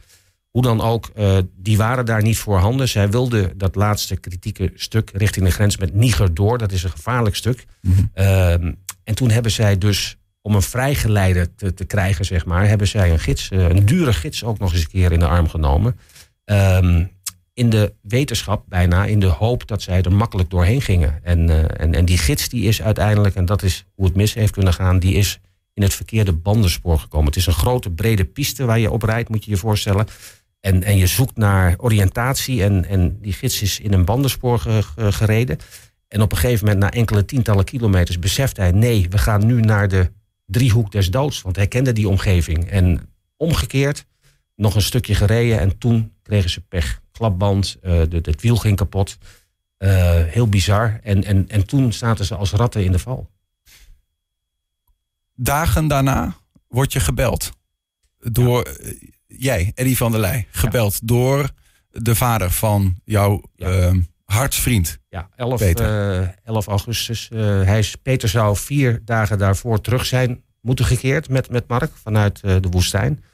Hoe 0.51 0.63
dan 0.63 0.81
ook, 0.81 1.11
uh, 1.17 1.39
die 1.57 1.77
waren 1.77 2.07
daar 2.07 2.23
niet 2.23 2.39
voorhanden. 2.39 2.89
Zij 2.89 3.11
wilden 3.11 3.59
dat 3.59 3.75
laatste 3.75 4.17
kritieke 4.17 4.73
stuk 4.75 5.11
richting 5.15 5.47
de 5.47 5.53
grens 5.53 5.77
met 5.77 5.95
Niger 5.95 6.35
door. 6.35 6.59
Dat 6.59 6.73
is 6.73 6.83
een 6.83 6.91
gevaarlijk 6.91 7.37
stuk. 7.37 7.67
Mm 7.81 7.93
-hmm. 7.93 8.11
uh, 8.65 8.73
en 9.11 9.17
toen 9.17 9.31
hebben 9.31 9.53
zij 9.53 9.79
dus, 9.79 10.17
om 10.43 10.55
een 10.55 10.63
vrijgeleide 10.63 11.55
te, 11.55 11.75
te 11.75 11.85
krijgen, 11.85 12.25
zeg 12.25 12.45
maar, 12.45 12.69
hebben 12.69 12.89
zij 12.89 13.11
een 13.11 13.19
gids, 13.19 13.51
uh, 13.51 13.69
een 13.69 13.85
dure 13.85 14.13
gids 14.13 14.45
ook 14.45 14.59
nog 14.59 14.73
eens 14.73 14.81
een 14.81 14.89
keer 14.89 15.13
in 15.13 15.19
de 15.19 15.27
arm 15.27 15.49
genomen. 15.49 15.99
Um, 16.45 17.11
in 17.55 17.71
de 17.71 17.95
wetenschap 18.03 18.65
bijna, 18.69 19.05
in 19.05 19.21
de 19.21 19.27
hoop 19.27 19.67
dat 19.67 19.83
zij 19.83 20.03
er 20.03 20.13
makkelijk 20.13 20.51
doorheen 20.51 20.81
gingen. 20.83 21.21
En, 21.23 21.49
uh, 21.49 21.63
en, 21.77 21.95
en 21.95 22.05
die 22.05 22.19
gids 22.19 22.49
die 22.49 22.65
is 22.65 22.83
uiteindelijk, 22.83 23.35
en 23.35 23.45
dat 23.45 23.63
is 23.63 23.85
hoe 23.95 24.05
het 24.05 24.17
mis 24.17 24.35
heeft 24.35 24.53
kunnen 24.53 24.75
gaan, 24.75 24.99
die 24.99 25.15
is 25.15 25.41
in 25.75 25.83
het 25.83 25.95
verkeerde 25.95 26.33
bandenspoor 26.33 26.99
gekomen. 26.99 27.27
Het 27.27 27.37
is 27.37 27.47
een 27.47 27.53
grote 27.53 27.91
brede 27.91 28.25
piste 28.25 28.65
waar 28.65 28.79
je 28.79 28.91
op 28.91 29.03
rijdt, 29.03 29.29
moet 29.29 29.45
je 29.45 29.51
je 29.51 29.57
voorstellen. 29.57 30.07
En, 30.61 30.83
en 30.83 30.97
je 30.97 31.07
zoekt 31.07 31.37
naar 31.37 31.75
oriëntatie 31.79 32.63
en, 32.63 32.85
en 32.85 33.19
die 33.21 33.33
gids 33.33 33.63
is 33.63 33.81
in 33.81 33.93
een 33.93 34.05
bandenspoor 34.05 34.59
ge, 34.59 34.83
ge, 34.83 35.13
gereden. 35.13 35.59
En 36.11 36.23
op 36.23 36.33
een 36.33 36.39
gegeven 36.39 36.65
moment, 36.65 36.83
na 36.83 36.91
enkele 36.91 37.25
tientallen 37.25 37.65
kilometers, 37.65 38.19
beseft 38.19 38.57
hij: 38.57 38.71
nee, 38.71 39.07
we 39.09 39.19
gaan 39.19 39.47
nu 39.47 39.61
naar 39.61 39.89
de 39.89 40.11
driehoek 40.47 40.93
des 40.93 41.11
doods. 41.11 41.43
Want 41.43 41.57
hij 41.57 41.67
kende 41.67 41.93
die 41.93 42.09
omgeving. 42.09 42.71
En 42.71 43.09
omgekeerd, 43.37 44.07
nog 44.57 44.75
een 44.75 44.83
stukje 44.83 45.15
gereden 45.15 45.61
en 45.61 45.79
toen 45.79 46.13
kregen 46.23 46.51
ze 46.51 46.61
pech. 46.61 47.01
Klapband, 47.13 47.77
uh, 47.83 48.03
de, 48.09 48.19
het 48.23 48.43
wiel 48.43 48.57
ging 48.57 48.77
kapot. 48.77 49.19
Uh, 49.79 49.91
heel 50.25 50.49
bizar. 50.49 51.01
En, 51.03 51.25
en, 51.25 51.49
en 51.49 51.67
toen 51.67 51.93
zaten 51.93 52.25
ze 52.25 52.35
als 52.35 52.51
ratten 52.51 52.85
in 52.85 52.93
de 52.93 52.99
val. 52.99 53.31
dagen 55.35 55.89
daarna 55.89 56.37
word 56.69 56.93
je 56.93 57.01
gebeld. 57.01 57.51
Door 58.19 58.63
eh, 58.63 58.93
jij, 59.27 59.73
Eddie 59.75 59.97
van 59.97 60.11
der 60.11 60.21
Leij. 60.21 60.47
Gebeld 60.51 61.09
door 61.09 61.51
de 61.91 62.15
vader 62.15 62.51
van 62.51 63.01
jouw 63.05 63.43
Ja. 63.55 63.67
ehm, 63.67 64.01
hartsvriend. 64.33 64.99
Ja, 65.09 65.29
11, 65.37 65.59
Peter. 65.59 66.21
eh, 66.21 66.29
11 66.45 66.67
augustus. 66.67 67.29
Eh, 67.33 67.39
hij 67.41 67.79
is, 67.79 67.97
Peter 67.97 68.29
zou 68.29 68.57
vier 68.57 69.01
dagen 69.05 69.39
daarvoor 69.39 69.81
terug 69.81 70.07
zijn 70.07 70.43
moeten 70.61 70.85
gekeerd 70.85 71.29
met, 71.29 71.51
met 71.51 71.69
Mark 71.69 71.91
vanuit 71.95 72.41
eh, 72.41 72.57
de 72.61 72.69
woestijn. 72.69 73.25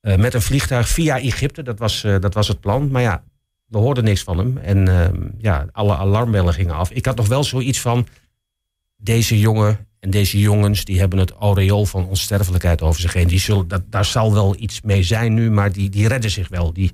Eh, 0.00 0.16
met 0.16 0.34
een 0.34 0.42
vliegtuig 0.42 0.88
via 0.88 1.18
Egypte, 1.18 1.62
dat 1.62 1.78
was, 1.78 2.00
dat 2.00 2.34
was 2.34 2.48
het 2.48 2.60
plan. 2.60 2.90
Maar 2.90 3.02
ja, 3.02 3.24
we 3.66 3.78
hoorden 3.78 4.04
niks 4.04 4.22
van 4.22 4.38
hem. 4.38 4.58
En 4.58 4.88
ehm, 4.88 5.28
ja, 5.38 5.66
alle 5.72 5.96
alarmbellen 5.96 6.54
gingen 6.54 6.74
af. 6.74 6.90
Ik 6.90 7.06
had 7.06 7.16
nog 7.16 7.28
wel 7.28 7.44
zoiets 7.44 7.80
van, 7.80 8.06
deze 8.96 9.38
jongen 9.38 9.86
en 10.00 10.10
deze 10.10 10.40
jongens... 10.40 10.84
die 10.84 10.98
hebben 10.98 11.18
het 11.18 11.30
aureool 11.30 11.86
van 11.86 12.06
onsterfelijkheid 12.06 12.82
over 12.82 13.00
zich 13.00 13.12
heen. 13.12 13.26
Die 13.26 13.40
zullen, 13.40 13.68
dat, 13.68 13.82
daar 13.86 14.04
zal 14.04 14.32
wel 14.32 14.56
iets 14.58 14.80
mee 14.80 15.02
zijn 15.02 15.34
nu, 15.34 15.50
maar 15.50 15.72
die, 15.72 15.88
die 15.90 16.08
redden 16.08 16.30
zich 16.30 16.48
wel. 16.48 16.72
Die, 16.72 16.90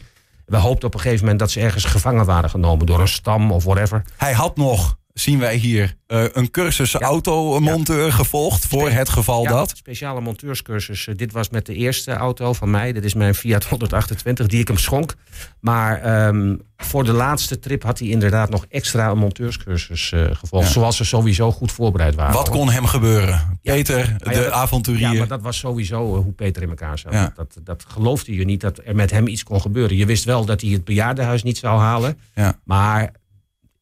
we 0.48 0.56
hoopten 0.56 0.88
op 0.88 0.94
een 0.94 1.00
gegeven 1.00 1.22
moment 1.22 1.40
dat 1.40 1.50
ze 1.50 1.60
ergens 1.60 1.84
gevangen 1.84 2.24
waren 2.24 2.50
genomen... 2.50 2.86
door 2.86 3.00
een 3.00 3.08
stam 3.08 3.52
of 3.52 3.64
whatever. 3.64 4.02
Hij 4.16 4.32
had 4.32 4.56
nog, 4.56 4.96
zien 5.20 5.38
wij 5.38 5.56
hier, 5.56 5.94
eh, 6.06 6.24
een 6.32 6.50
cursus 6.50 6.94
automonteur 6.94 8.12
gevolgd 8.12 8.66
voor 8.66 8.90
het 8.90 9.08
geval 9.08 9.42
Ja, 9.42 9.50
dat. 9.50 9.72
Speciale 9.76 10.20
monteurscursus. 10.20 11.06
Eh, 11.06 11.14
Dit 11.16 11.32
was 11.32 11.48
met 11.50 11.66
de 11.66 11.74
eerste 11.74 12.12
auto 12.12 12.52
van 12.52 12.70
mij. 12.70 12.92
Dit 12.92 13.04
is 13.04 13.14
mijn 13.14 13.34
Fiat 13.34 13.64
128 13.64 14.46
die 14.46 14.60
ik 14.60 14.68
hem 14.68 14.76
schonk. 14.78 15.14
Maar 15.60 16.00
ehm, 16.02 16.56
voor 16.76 17.04
de 17.04 17.12
laatste 17.12 17.58
trip 17.58 17.82
had 17.82 17.98
hij 17.98 18.08
inderdaad 18.08 18.50
nog 18.50 18.64
extra 18.68 19.10
een 19.10 19.18
monteurscursus 19.18 20.12
eh, 20.12 20.24
gevolgd. 20.32 20.66
Ja. 20.66 20.72
Zoals 20.72 20.96
ze 20.96 21.04
sowieso 21.04 21.52
goed 21.52 21.72
voorbereid 21.72 22.14
waren. 22.14 22.34
Wat 22.34 22.48
kon 22.48 22.70
hem 22.70 22.86
gebeuren? 22.86 23.58
Ja. 23.62 23.72
Peter, 23.72 23.98
ja, 24.18 24.30
de 24.32 24.38
dat- 24.40 24.50
avonturier. 24.52 25.12
Ja, 25.12 25.18
maar 25.18 25.28
dat 25.28 25.42
was 25.42 25.58
sowieso 25.58 26.22
hoe 26.22 26.32
Peter 26.32 26.62
in 26.62 26.68
elkaar 26.68 26.98
zat. 26.98 27.12
Ja. 27.12 27.32
Dat, 27.36 27.56
dat 27.62 27.84
geloofde 27.88 28.34
je 28.34 28.44
niet 28.44 28.60
dat 28.60 28.80
er 28.84 28.94
met 28.94 29.10
hem 29.10 29.26
iets 29.26 29.42
kon 29.42 29.60
gebeuren. 29.60 29.96
Je 29.96 30.06
wist 30.06 30.24
wel 30.24 30.44
dat 30.44 30.60
hij 30.60 30.70
het 30.70 30.84
bejaardenhuis 30.84 31.42
niet 31.42 31.58
zou 31.58 31.80
halen. 31.80 32.18
Ja. 32.34 32.58
Maar 32.64 33.02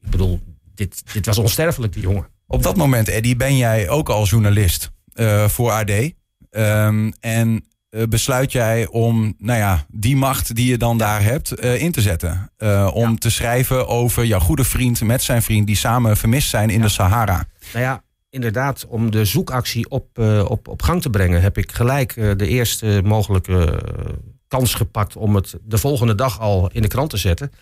ik 0.02 0.10
bedoel, 0.10 0.40
dit, 0.76 1.02
dit 1.12 1.26
was 1.26 1.38
onsterfelijk, 1.38 1.92
die 1.92 2.02
jongen. 2.02 2.26
Op 2.47 2.62
dat 2.62 2.76
moment, 2.76 3.09
Eddie, 3.09 3.37
ben 3.37 3.56
jij 3.56 3.88
ook 3.88 4.09
al 4.09 4.25
journalist 4.26 4.90
eh, 5.12 5.49
voor 5.49 5.71
AD. 5.71 5.90
Ehm, 6.50 7.11
en 7.21 7.64
eh, 7.90 8.02
besluit 8.09 8.52
jij 8.52 8.87
om 8.87 9.35
nou 9.38 9.59
ja, 9.59 9.87
die 9.88 10.16
macht 10.16 10.54
die 10.54 10.71
je 10.71 10.76
dan 10.78 10.99
daar 10.99 11.23
hebt 11.23 11.50
eh, 11.52 11.83
in 11.83 11.92
te 11.92 12.00
zetten. 12.00 12.50
Om 12.92 13.11
Ja. 13.11 13.16
te 13.18 13.30
schrijven 13.30 13.88
over 13.88 14.25
jouw 14.25 14.40
goede 14.40 14.64
vriend 14.64 15.00
met 15.00 15.23
zijn 15.23 15.42
vriend 15.42 15.66
die 15.66 15.76
samen 15.76 16.16
vermist 16.16 16.49
zijn 16.49 16.71
in 16.71 16.80
de 16.80 16.88
Sahara. 16.88 17.45
Nou 17.73 17.85
ja, 17.85 18.02
inderdaad, 18.30 18.87
om 18.88 19.11
de 19.11 19.25
zoekactie 19.25 19.90
op, 19.90 20.18
op, 20.49 20.68
op 20.68 20.83
gang 20.83 21.02
te 21.02 21.11
brengen, 21.11 21.42
heb 21.42 21.59
ik 21.59 21.73
gelijk 21.73 22.14
de 22.14 22.49
eerste 22.49 23.00
mogelijke 23.04 23.83
kans 24.49 24.75
gepakt 24.75 25.16
om 25.16 25.35
het 25.35 25.54
de 25.62 25.78
volgende 25.78 26.14
dag 26.14 26.40
al 26.40 26.71
in 26.73 26.83
de 26.83 26.88
krant 26.88 27.11
te 27.11 27.16
zetten. 27.16 27.52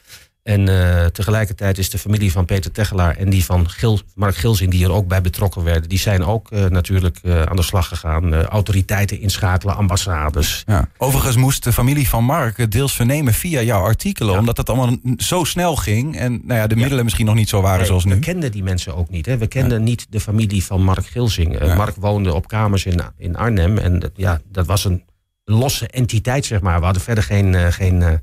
En 0.45 0.69
eh, 0.69 1.07
tegelijkertijd 1.07 1.79
is 1.79 1.91
de 1.91 1.99
familie 1.99 2.33
van 2.33 2.45
Peter 2.45 2.71
Tegelaar 2.71 3.17
en 3.17 3.31
die 3.31 3.45
van 3.45 3.69
Gil, 3.71 4.01
Mark 4.15 4.37
Gilzin, 4.37 4.71
die 4.71 4.85
er 4.85 4.93
ook 4.93 5.09
bij 5.09 5.21
betrokken 5.21 5.65
werden, 5.65 5.89
die 5.89 5.99
zijn 5.99 6.25
ook 6.25 6.51
eh, 6.51 6.65
natuurlijk 6.65 7.19
eh, 7.23 7.43
aan 7.43 7.57
de 7.57 7.63
slag 7.63 7.89
gegaan. 7.89 8.35
Autoriteiten 8.35 9.21
inschakelen, 9.21 9.77
ambassades. 9.77 10.63
Ja. 10.67 10.89
Overigens 10.97 11.37
moest 11.37 11.65
de 11.65 11.73
familie 11.73 12.09
van 12.09 12.25
Mark 12.25 12.71
deels 12.71 12.95
vernemen 12.95 13.35
via 13.35 13.63
jouw 13.63 13.83
artikelen. 13.83 14.33
Ja. 14.33 14.39
Omdat 14.39 14.57
het 14.57 14.69
allemaal 14.69 14.97
zo 15.17 15.45
snel 15.45 15.77
ging. 15.77 16.17
En 16.17 16.41
nou 16.45 16.61
ja, 16.61 16.67
de 16.67 16.77
middelen 16.77 17.05
misschien 17.05 17.27
nog 17.27 17.35
niet 17.35 17.49
zo 17.49 17.61
waren 17.61 17.79
Nee, 17.79 17.87
zoals 17.87 18.05
we 18.05 18.15
nu. 18.15 18.19
kenden 18.19 18.53
die 18.53 18.63
mensen 18.63 18.97
ook 18.97 19.11
niet. 19.11 19.27
Hè. 19.27 19.39
We 19.39 19.47
kenden 19.47 19.83
niet 19.83 20.07
de 20.11 20.21
familie 20.21 20.65
van 20.65 20.83
Mark 20.83 21.07
Gilzing. 21.07 21.59
Ja. 21.59 21.75
Mark 21.75 21.97
woonde 21.97 22.35
op 22.35 22.49
kamers 22.49 22.85
in, 22.85 23.01
in 23.19 23.37
Arnhem. 23.37 23.79
En 23.79 23.99
dat, 23.99 24.11
ja, 24.15 24.41
dat 24.51 24.67
was 24.67 24.85
een 24.85 25.05
losse 25.45 25.87
entiteit, 25.89 26.45
zeg 26.45 26.61
maar. 26.61 26.79
We 26.79 26.85
hadden 26.85 27.03
verder 27.03 27.25
geen, 27.25 27.73
geen, 27.73 28.21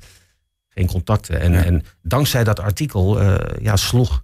geen 0.73 0.87
contacten. 0.87 1.39
En, 1.39 1.51
Ja. 1.51 1.63
en 1.63 1.83
dankzij 2.01 2.43
dat 2.43 2.59
artikel 2.59 3.19
eh, 3.19 3.63
ja, 3.63 3.75
sloeg 3.75 4.23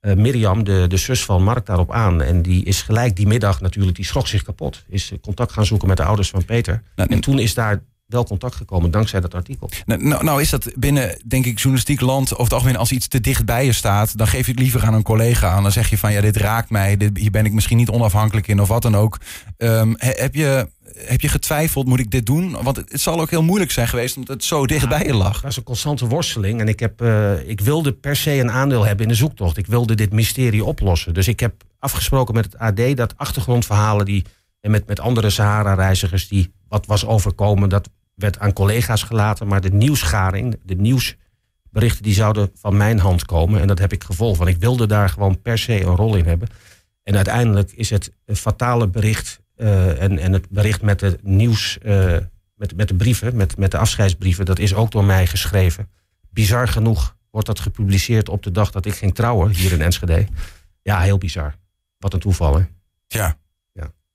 eh, 0.00 0.14
Mirjam, 0.14 0.64
de, 0.64 0.84
de 0.88 0.96
zus 0.96 1.24
van 1.24 1.42
Mark, 1.42 1.66
daarop 1.66 1.90
aan. 1.92 2.22
En 2.22 2.42
die 2.42 2.64
is 2.64 2.82
gelijk 2.82 3.16
die 3.16 3.26
middag 3.26 3.60
natuurlijk, 3.60 3.96
die 3.96 4.04
schrok 4.04 4.26
zich 4.28 4.42
kapot. 4.42 4.84
Is 4.88 5.12
eh, 5.12 5.18
contact 5.20 5.52
gaan 5.52 5.66
zoeken 5.66 5.88
met 5.88 5.96
de 5.96 6.04
ouders 6.04 6.30
van 6.30 6.44
Peter. 6.44 6.82
Nou, 6.96 7.10
En 7.12 7.20
toen 7.20 7.38
is 7.38 7.54
daar 7.54 7.82
wel 8.12 8.24
contact 8.24 8.54
gekomen, 8.54 8.90
dankzij 8.90 9.20
dat 9.20 9.34
artikel. 9.34 9.70
Nou, 9.86 10.04
nou, 10.04 10.24
nou 10.24 10.40
is 10.40 10.50
dat 10.50 10.72
binnen, 10.76 11.18
denk 11.26 11.44
ik, 11.46 11.56
journalistiek 11.58 12.00
land 12.00 12.32
over 12.32 12.44
het 12.44 12.52
algemeen 12.52 12.76
als 12.76 12.92
iets 12.92 13.08
te 13.08 13.20
dicht 13.20 13.44
bij 13.44 13.64
je 13.64 13.72
staat, 13.72 14.18
dan 14.18 14.26
geef 14.26 14.46
je 14.46 14.52
het 14.52 14.60
liever 14.60 14.84
aan 14.84 14.94
een 14.94 15.02
collega 15.02 15.50
aan. 15.50 15.62
Dan 15.62 15.72
zeg 15.72 15.90
je 15.90 15.98
van 15.98 16.12
ja, 16.12 16.20
dit 16.20 16.36
raakt 16.36 16.70
mij, 16.70 16.96
dit, 16.96 17.18
hier 17.18 17.30
ben 17.30 17.44
ik 17.44 17.52
misschien 17.52 17.76
niet 17.76 17.90
onafhankelijk 17.90 18.48
in 18.48 18.60
of 18.60 18.68
wat 18.68 18.82
dan 18.82 18.96
ook. 18.96 19.18
Ehm, 19.56 19.94
he- 19.96 20.12
heb, 20.16 20.34
je, 20.34 20.68
heb 20.96 21.20
je 21.20 21.28
getwijfeld, 21.28 21.86
moet 21.86 21.98
ik 21.98 22.10
dit 22.10 22.26
doen? 22.26 22.62
Want 22.62 22.76
het, 22.76 22.92
het 22.92 23.00
zal 23.00 23.20
ook 23.20 23.30
heel 23.30 23.42
moeilijk 23.42 23.70
zijn 23.70 23.88
geweest 23.88 24.16
omdat 24.16 24.34
het 24.34 24.44
zo 24.44 24.66
dicht 24.66 24.88
bij 24.88 25.04
je 25.04 25.14
lag. 25.14 25.34
Het 25.34 25.42
was 25.42 25.56
een 25.56 25.62
constante 25.62 26.06
worsteling. 26.06 26.60
En 26.60 26.68
ik, 26.68 26.80
heb, 26.80 27.00
eh, 27.00 27.48
ik 27.48 27.60
wilde 27.60 27.92
per 27.92 28.16
se 28.16 28.32
een 28.32 28.50
aandeel 28.50 28.84
hebben 28.84 29.02
in 29.06 29.12
de 29.12 29.18
zoektocht. 29.18 29.56
Ik 29.56 29.66
wilde 29.66 29.94
dit 29.94 30.12
mysterie 30.12 30.64
oplossen. 30.64 31.14
Dus 31.14 31.28
ik 31.28 31.40
heb 31.40 31.62
afgesproken 31.78 32.34
met 32.34 32.44
het 32.44 32.58
AD 32.58 32.96
dat 32.96 33.14
achtergrondverhalen 33.16 34.04
die. 34.04 34.24
En 34.60 34.70
met, 34.70 34.86
met 34.86 35.00
andere 35.00 35.30
Sahara-reizigers 35.30 36.28
die 36.28 36.52
wat 36.68 36.86
was 36.86 37.06
overkomen. 37.06 37.68
Dat 37.68 37.88
werd 38.22 38.38
aan 38.38 38.52
collega's 38.52 39.02
gelaten. 39.02 39.46
Maar 39.46 39.60
de 39.60 39.72
nieuwsgaring, 39.72 40.60
de 40.64 40.74
nieuwsberichten, 40.74 42.02
die 42.02 42.14
zouden 42.14 42.50
van 42.54 42.76
mijn 42.76 42.98
hand 42.98 43.24
komen. 43.24 43.60
En 43.60 43.66
dat 43.66 43.78
heb 43.78 43.92
ik 43.92 44.04
gevolgd. 44.04 44.38
Want 44.38 44.50
ik 44.50 44.56
wilde 44.60 44.86
daar 44.86 45.08
gewoon 45.08 45.42
per 45.42 45.58
se 45.58 45.80
een 45.80 45.96
rol 45.96 46.16
in 46.16 46.24
hebben. 46.24 46.48
En 47.02 47.14
uiteindelijk 47.16 47.72
is 47.72 47.90
het 47.90 48.12
fatale 48.26 48.88
bericht. 48.88 49.40
eh, 49.56 50.02
en, 50.02 50.18
en 50.18 50.32
het 50.32 50.48
bericht 50.50 50.82
met 50.82 50.98
de 50.98 51.18
nieuws. 51.22 51.78
eh, 51.78 52.16
met, 52.54 52.76
met 52.76 52.88
de 52.88 52.94
brieven, 52.94 53.36
met, 53.36 53.56
met 53.56 53.70
de 53.70 53.78
afscheidsbrieven, 53.78 54.44
dat 54.44 54.58
is 54.58 54.74
ook 54.74 54.90
door 54.90 55.04
mij 55.04 55.26
geschreven. 55.26 55.88
Bizar 56.30 56.68
genoeg 56.68 57.16
wordt 57.30 57.46
dat 57.46 57.60
gepubliceerd 57.60 58.28
op 58.28 58.42
de 58.42 58.50
dag 58.50 58.70
dat 58.70 58.86
ik 58.86 58.94
ging 58.94 59.14
trouwen 59.14 59.50
hier 59.50 59.72
in 59.72 59.82
Enschede. 59.82 60.26
Ja, 60.82 61.00
heel 61.00 61.18
bizar. 61.18 61.54
Wat 61.98 62.12
een 62.14 62.20
toeval, 62.20 62.56
hè? 62.56 62.64
Ja. 63.06 63.36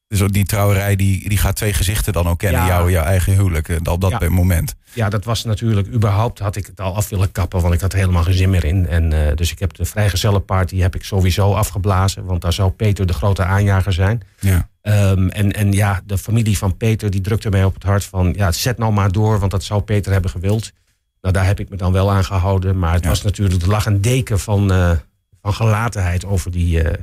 Dus 0.07 0.21
ook 0.21 0.33
die 0.33 0.45
trouwerij 0.45 0.95
die, 0.95 1.29
die 1.29 1.37
gaat 1.37 1.55
twee 1.55 1.73
gezichten 1.73 2.13
dan 2.13 2.27
ook 2.27 2.39
kennen. 2.39 2.61
Ja. 2.61 2.67
Jouw, 2.67 2.89
jouw 2.89 3.03
eigen 3.03 3.33
huwelijk 3.33 3.69
eh, 3.69 3.75
op 3.91 4.01
dat 4.01 4.11
Ja. 4.19 4.29
moment. 4.29 4.75
Ja, 4.93 5.09
dat 5.09 5.25
was 5.25 5.43
natuurlijk, 5.43 5.87
überhaupt 5.93 6.39
had 6.39 6.55
ik 6.55 6.65
het 6.65 6.79
al 6.79 6.95
af 6.95 7.09
willen 7.09 7.31
kappen, 7.31 7.61
want 7.61 7.73
ik 7.73 7.81
had 7.81 7.93
helemaal 7.93 8.23
geen 8.23 8.33
zin 8.33 8.49
meer 8.49 8.63
in. 8.65 8.87
En 8.87 9.27
eh, 9.29 9.35
dus 9.35 9.51
ik 9.51 9.59
heb 9.59 9.73
de 9.73 9.85
vrijgezellenparty 9.85 10.77
heb 10.77 10.95
ik 10.95 11.03
sowieso 11.03 11.53
afgeblazen, 11.53 12.25
want 12.25 12.41
daar 12.41 12.53
zou 12.53 12.71
Peter 12.71 13.05
de 13.05 13.13
grote 13.13 13.43
aanjager 13.43 13.93
zijn. 13.93 14.21
Ja. 14.39 14.69
Ehm, 14.81 15.27
en, 15.27 15.51
en 15.51 15.71
ja, 15.71 16.01
de 16.05 16.17
familie 16.17 16.57
van 16.57 16.77
Peter 16.77 17.09
die 17.09 17.21
drukte 17.21 17.49
mij 17.49 17.63
op 17.63 17.73
het 17.73 17.83
hart 17.83 18.03
van... 18.05 18.33
ja, 18.37 18.51
zet 18.51 18.77
nou 18.77 18.93
maar 18.93 19.11
door, 19.11 19.39
want 19.39 19.51
dat 19.51 19.63
zou 19.63 19.81
Peter 19.81 20.11
hebben 20.11 20.31
gewild. 20.31 20.71
Nou, 21.21 21.33
daar 21.33 21.45
heb 21.45 21.59
ik 21.59 21.69
me 21.69 21.75
dan 21.77 21.91
wel 21.91 22.11
aan 22.11 22.25
gehouden. 22.25 22.79
Maar 22.79 22.93
het 22.93 23.03
Ja. 23.03 23.09
was 23.09 23.21
natuurlijk, 23.21 23.61
er 23.61 23.67
lag 23.69 23.85
een 23.85 24.01
deken 24.01 24.39
van, 24.39 24.71
eh, 24.71 24.91
van 25.41 25.53
gelatenheid 25.53 26.25
over 26.25 26.51
die, 26.51 26.81
eh, 26.83 26.93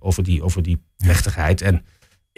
over 0.00 0.22
die, 0.22 0.42
over 0.42 0.62
die 0.62 0.82
plechtigheid. 0.96 1.60
En 1.62 1.84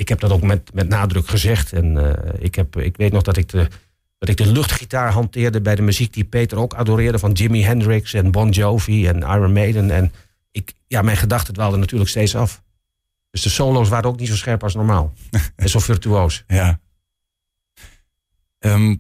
ik 0.01 0.09
heb 0.09 0.21
dat 0.21 0.31
ook 0.31 0.43
met, 0.43 0.75
met 0.75 0.89
nadruk 0.89 1.29
gezegd. 1.29 1.73
En 1.73 1.99
eh, 1.99 2.45
ik, 2.45 2.55
heb, 2.55 2.77
ik 2.77 2.97
weet 2.97 3.13
nog 3.13 3.23
dat 3.23 3.37
ik, 3.37 3.49
de, 3.49 3.69
dat 4.19 4.29
ik 4.29 4.37
de 4.37 4.53
luchtgitaar 4.53 5.13
hanteerde 5.13 5.61
bij 5.61 5.75
de 5.75 5.83
muziek 5.83 6.13
die 6.13 6.25
Peter 6.25 6.59
ook 6.59 6.75
adoreerde... 6.75 7.19
van 7.19 7.33
Jimi 7.33 7.65
Hendrix 7.65 8.15
en 8.15 8.31
Bon 8.31 8.51
Jovi 8.51 9.07
en 9.07 9.17
Iron 9.17 9.53
Maiden. 9.53 9.91
En 9.91 10.13
ik, 10.51 10.73
ja, 10.87 11.03
mijn 11.03 11.17
gedachten 11.17 11.55
dwaalden 11.55 11.81
natuurlijk 11.81 12.11
steeds 12.11 12.35
af. 12.35 12.63
Dus 13.31 13.43
de 13.43 13.49
solo's 13.49 13.89
waren 13.89 14.11
ook 14.11 14.19
niet 14.19 14.29
zo 14.29 14.37
scherp 14.37 14.63
als 14.63 14.75
normaal. 14.75 15.13
en 15.57 15.69
zo 15.69 15.79
virtuoos. 15.79 16.45
Ja. 16.47 16.81
Ehm, 18.59 18.97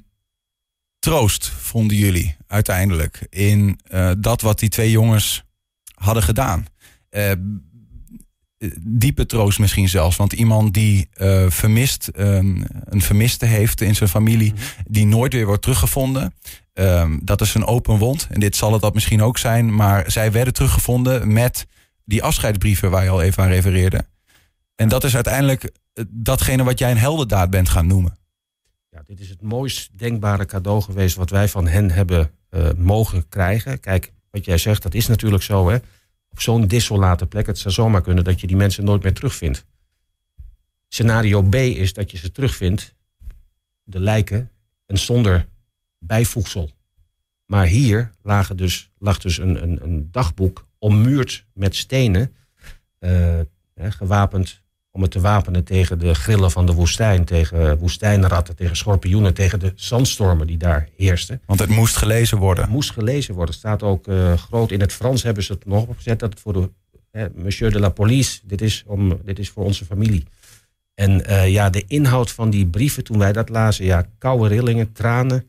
troost 0.98 1.48
vonden 1.48 1.96
jullie 1.96 2.36
uiteindelijk 2.46 3.26
in 3.30 3.80
eh, 3.84 4.10
dat 4.18 4.40
wat 4.40 4.58
die 4.58 4.68
twee 4.68 4.90
jongens 4.90 5.44
hadden 5.94 6.22
gedaan. 6.22 6.66
Eh, 7.08 7.32
diepe 8.80 9.26
troost 9.26 9.58
misschien 9.58 9.88
zelfs. 9.88 10.16
Want 10.16 10.32
iemand 10.32 10.74
die 10.74 11.08
eh, 11.12 11.50
vermist, 11.50 12.08
ehm, 12.08 12.62
een 12.84 13.02
vermiste 13.02 13.46
heeft 13.46 13.80
in 13.80 13.94
zijn 13.94 14.08
familie, 14.08 14.52
die 14.86 15.06
nooit 15.06 15.32
weer 15.32 15.46
wordt 15.46 15.62
teruggevonden. 15.62 16.34
ehm, 16.72 17.18
dat 17.22 17.40
is 17.40 17.54
een 17.54 17.64
open 17.64 17.98
wond. 17.98 18.26
En 18.30 18.40
dit 18.40 18.56
zal 18.56 18.72
het 18.72 18.80
dat 18.80 18.94
misschien 18.94 19.22
ook 19.22 19.38
zijn. 19.38 19.74
Maar 19.74 20.10
zij 20.10 20.32
werden 20.32 20.52
teruggevonden 20.52 21.32
met 21.32 21.66
die 22.04 22.22
afscheidsbrieven 22.22 22.90
waar 22.90 23.04
je 23.04 23.10
al 23.10 23.22
even 23.22 23.42
aan 23.42 23.48
refereerde. 23.48 24.04
En 24.74 24.88
dat 24.88 25.04
is 25.04 25.14
uiteindelijk 25.14 25.64
eh, 25.92 26.04
datgene 26.08 26.64
wat 26.64 26.78
jij 26.78 26.90
een 26.90 26.96
heldendaad 26.98 27.50
bent 27.50 27.68
gaan 27.68 27.86
noemen. 27.86 28.16
Ja, 28.90 29.02
dit 29.06 29.20
is 29.20 29.28
het 29.28 29.42
mooist 29.42 29.98
denkbare 29.98 30.44
cadeau 30.46 30.82
geweest 30.82 31.16
wat 31.16 31.30
wij 31.30 31.48
van 31.48 31.66
hen 31.68 31.90
hebben 31.90 32.30
eh, 32.48 32.68
mogen 32.76 33.28
krijgen. 33.28 33.80
Kijk, 33.80 34.12
wat 34.30 34.44
jij 34.44 34.58
zegt, 34.58 34.82
dat 34.82 34.94
is 34.94 35.06
natuurlijk 35.06 35.42
zo. 35.42 35.68
Hè? 35.70 35.78
Op 36.30 36.40
zo'n 36.40 36.66
desolate 36.66 37.26
plek, 37.26 37.46
het 37.46 37.58
zou 37.58 37.74
zomaar 37.74 38.02
kunnen 38.02 38.24
dat 38.24 38.40
je 38.40 38.46
die 38.46 38.56
mensen 38.56 38.84
nooit 38.84 39.02
meer 39.02 39.14
terugvindt. 39.14 39.64
Scenario 40.88 41.42
B 41.42 41.54
is 41.54 41.92
dat 41.92 42.10
je 42.10 42.16
ze 42.16 42.32
terugvindt, 42.32 42.94
de 43.82 44.00
lijken, 44.00 44.50
en 44.86 44.98
zonder 44.98 45.48
bijvoegsel. 45.98 46.70
Maar 47.46 47.66
hier 47.66 48.12
lagen 48.22 48.56
dus, 48.56 48.90
lag 48.98 49.18
dus 49.18 49.38
een, 49.38 49.62
een, 49.62 49.82
een 49.82 50.08
dagboek 50.10 50.66
ommuurd 50.78 51.46
met 51.52 51.76
stenen, 51.76 52.34
eh, 52.98 53.40
gewapend 53.74 54.59
om 54.92 55.02
het 55.02 55.10
te 55.10 55.20
wapenen 55.20 55.64
tegen 55.64 55.98
de 55.98 56.14
grillen 56.14 56.50
van 56.50 56.66
de 56.66 56.72
woestijn, 56.72 57.24
tegen 57.24 57.78
woestijnratten, 57.78 58.56
tegen 58.56 58.76
schorpioenen, 58.76 59.34
tegen 59.34 59.60
de 59.60 59.72
zandstormen 59.74 60.46
die 60.46 60.56
daar 60.56 60.88
heersten. 60.96 61.42
Want 61.46 61.60
het 61.60 61.68
moest 61.68 61.96
gelezen 61.96 62.38
worden. 62.38 62.64
Het 62.64 62.72
moest 62.72 62.90
gelezen 62.90 63.34
worden. 63.34 63.54
Het 63.54 63.64
staat 63.64 63.82
ook 63.82 64.06
uh, 64.06 64.32
groot 64.32 64.70
in 64.70 64.80
het 64.80 64.92
Frans 64.92 65.22
hebben 65.22 65.42
ze 65.42 65.52
het 65.52 65.66
nog 65.66 65.86
opgezet 65.86 66.18
dat 66.18 66.30
het 66.30 66.40
voor 66.40 66.52
de 66.52 66.70
Monsieur 67.34 67.72
de 67.72 67.80
la 67.80 67.88
Police, 67.88 68.40
dit 68.44 68.60
is, 68.60 68.84
om, 68.86 69.20
dit 69.24 69.38
is 69.38 69.50
voor 69.50 69.64
onze 69.64 69.84
familie. 69.84 70.24
En 70.94 71.30
uh, 71.30 71.48
ja, 71.48 71.70
de 71.70 71.84
inhoud 71.86 72.30
van 72.30 72.50
die 72.50 72.66
brieven 72.66 73.04
toen 73.04 73.18
wij 73.18 73.32
dat 73.32 73.48
lazen, 73.48 73.84
ja, 73.84 74.06
koude 74.18 74.48
rillingen, 74.48 74.92
tranen. 74.92 75.48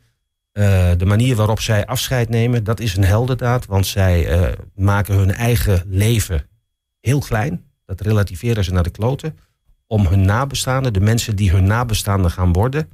Uh, 0.54 0.92
de 0.98 1.06
manier 1.06 1.36
waarop 1.36 1.60
zij 1.60 1.86
afscheid 1.86 2.30
nemen, 2.30 2.64
dat 2.64 2.80
is 2.80 2.96
een 2.96 3.04
heldendaad. 3.04 3.66
Want 3.66 3.86
zij 3.86 4.56
maken 4.76 5.16
hun 5.16 5.32
eigen 5.32 5.84
leven 5.88 6.48
heel 7.00 7.20
klein. 7.20 7.71
Dat 7.98 8.02
relativeren 8.02 8.64
ze 8.64 8.72
naar 8.72 8.84
de 8.84 8.90
kloten. 8.90 9.38
Om 9.88 10.06
hun 10.06 10.22
nabestaanden, 10.22 10.94
de 10.94 11.00
mensen 11.00 11.36
die 11.36 11.52
hun 11.52 11.64
nabestaanden 11.64 12.32
gaan 12.32 12.54
worden, 12.54 12.90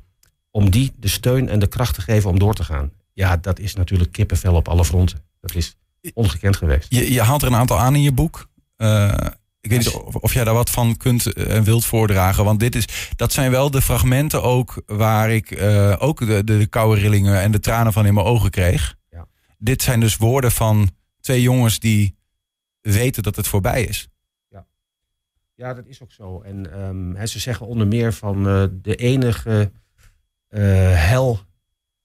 om 0.51 0.69
die 0.69 0.93
de 0.99 1.07
steun 1.07 1.49
en 1.49 1.59
de 1.59 1.67
kracht 1.67 1.93
te 1.93 2.01
geven 2.01 2.29
om 2.29 2.39
door 2.39 2.53
te 2.53 2.63
gaan. 2.63 2.91
Ja, 3.13 3.37
dat 3.37 3.59
is 3.59 3.75
natuurlijk 3.75 4.11
kippenvel 4.11 4.55
op 4.55 4.67
alle 4.67 4.85
fronten. 4.85 5.23
Dat 5.41 5.55
is 5.55 5.75
ongekend 6.13 6.55
geweest. 6.55 6.87
Je, 6.89 7.13
je 7.13 7.21
haalt 7.21 7.41
er 7.41 7.47
een 7.47 7.55
aantal 7.55 7.79
aan 7.79 7.95
in 7.95 8.01
je 8.01 8.11
boek. 8.11 8.47
Uh, 8.77 9.13
ik 9.61 9.69
weet 9.69 9.79
niet 9.79 9.89
of, 9.89 10.15
of, 10.15 10.33
jij 10.33 10.43
daar 10.43 10.53
wat 10.53 10.69
van 10.69 10.97
kunt 10.97 11.33
en 11.33 11.63
wilt 11.63 11.85
voordragen. 11.85 12.43
Want 12.43 12.59
dit 12.59 12.75
is, 12.75 12.85
dat 13.15 13.33
zijn 13.33 13.51
wel 13.51 13.71
de 13.71 13.81
fragmenten 13.81 14.43
ook 14.43 14.83
waar 14.85 15.31
ik 15.31 15.51
uh, 15.51 15.95
ook 15.99 16.19
de, 16.19 16.43
de, 16.43 16.67
koude 16.67 17.01
rillingen 17.01 17.41
en 17.41 17.51
de 17.51 17.59
tranen 17.59 17.93
van 17.93 18.05
in 18.05 18.13
mijn 18.13 18.25
ogen 18.25 18.49
kreeg. 18.49 18.95
Ja. 19.11 19.27
Dit 19.57 19.81
zijn 19.81 19.99
dus 19.99 20.17
woorden 20.17 20.51
van 20.51 20.89
twee 21.21 21.41
jongens 21.41 21.79
die 21.79 22.15
weten 22.81 23.23
dat 23.23 23.35
het 23.35 23.47
voorbij 23.47 23.83
is. 23.83 24.09
Ja, 25.57 25.73
dat 25.73 25.87
is 25.87 26.01
ook 26.01 26.11
zo. 26.11 26.41
En 26.41 26.79
um, 26.81 27.27
ze 27.27 27.39
zeggen 27.39 27.67
onder 27.67 27.87
meer 27.87 28.13
van 28.13 28.47
uh, 28.47 28.63
de 28.81 28.95
enige 28.95 29.71
uh, 30.49 30.61
hel 31.09 31.39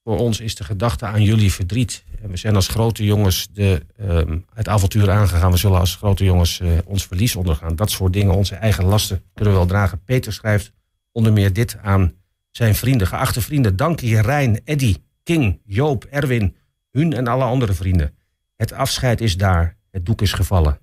voor 0.04 0.18
ons 0.18 0.40
is 0.40 0.54
de 0.54 0.64
gedachte 0.64 1.06
aan 1.06 1.22
jullie 1.22 1.52
verdriet. 1.52 2.04
En 2.22 2.30
we 2.30 2.36
zijn 2.36 2.54
als 2.54 2.68
grote 2.68 3.04
jongens 3.04 3.48
de, 3.52 3.82
uh, 4.00 4.20
het 4.54 4.68
avontuur 4.68 5.10
aangegaan. 5.10 5.50
We 5.50 5.56
zullen 5.56 5.78
als 5.78 5.96
grote 5.96 6.24
jongens 6.24 6.60
uh, 6.60 6.78
ons 6.84 7.06
verlies 7.06 7.36
ondergaan. 7.36 7.76
Dat 7.76 7.90
soort 7.90 8.12
dingen, 8.12 8.34
onze 8.34 8.54
eigen 8.54 8.84
lasten 8.84 9.22
kunnen 9.34 9.52
we 9.52 9.58
wel 9.60 9.68
dragen. 9.68 10.02
Peter 10.04 10.32
schrijft 10.32 10.72
onder 11.10 11.32
meer 11.32 11.52
dit 11.52 11.76
aan 11.78 12.14
zijn 12.50 12.74
vrienden. 12.74 13.06
Geachte 13.06 13.40
vrienden, 13.40 13.76
dank 13.76 14.00
je 14.00 14.20
Rijn, 14.20 14.60
Eddy, 14.64 14.96
King, 15.22 15.60
Joop, 15.64 16.04
Erwin, 16.04 16.56
hun 16.90 17.12
en 17.12 17.26
alle 17.26 17.44
andere 17.44 17.72
vrienden. 17.72 18.16
Het 18.56 18.72
afscheid 18.72 19.20
is 19.20 19.36
daar, 19.36 19.76
het 19.90 20.06
doek 20.06 20.22
is 20.22 20.32
gevallen. 20.32 20.78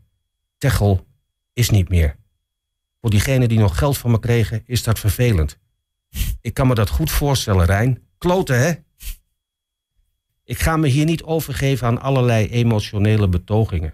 Techel 0.57 1.07
is 1.53 1.69
niet 1.69 1.89
meer. 1.89 2.18
Voor 3.01 3.09
diegenen 3.09 3.49
die 3.49 3.59
nog 3.59 3.77
geld 3.77 3.97
van 3.97 4.11
me 4.11 4.19
kregen, 4.19 4.63
is 4.65 4.83
dat 4.83 4.99
vervelend. 4.99 5.57
Ik 6.41 6.53
kan 6.53 6.67
me 6.67 6.75
dat 6.75 6.89
goed 6.89 7.11
voorstellen, 7.11 7.65
Rijn. 7.65 8.07
Kloten, 8.17 8.59
hè? 8.59 8.73
Ik 10.43 10.59
ga 10.59 10.77
me 10.77 10.87
hier 10.87 11.05
niet 11.05 11.23
overgeven 11.23 11.87
aan 11.87 12.01
allerlei 12.01 12.47
emotionele 12.49 13.27
betogingen. 13.27 13.93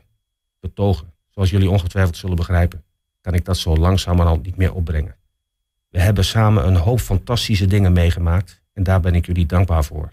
Betogen. 0.59 1.13
Zoals 1.29 1.49
jullie 1.49 1.69
ongetwijfeld 1.69 2.17
zullen 2.17 2.35
begrijpen, 2.35 2.83
kan 3.21 3.33
ik 3.33 3.45
dat 3.45 3.57
zo 3.57 3.77
langzamerhand 3.77 4.45
niet 4.45 4.55
meer 4.55 4.73
opbrengen. 4.73 5.15
We 5.89 5.99
hebben 6.01 6.25
samen 6.25 6.67
een 6.67 6.75
hoop 6.75 6.99
fantastische 6.99 7.65
dingen 7.65 7.93
meegemaakt 7.93 8.61
en 8.73 8.83
daar 8.83 8.99
ben 8.99 9.15
ik 9.15 9.25
jullie 9.25 9.45
dankbaar 9.45 9.83
voor. 9.83 10.11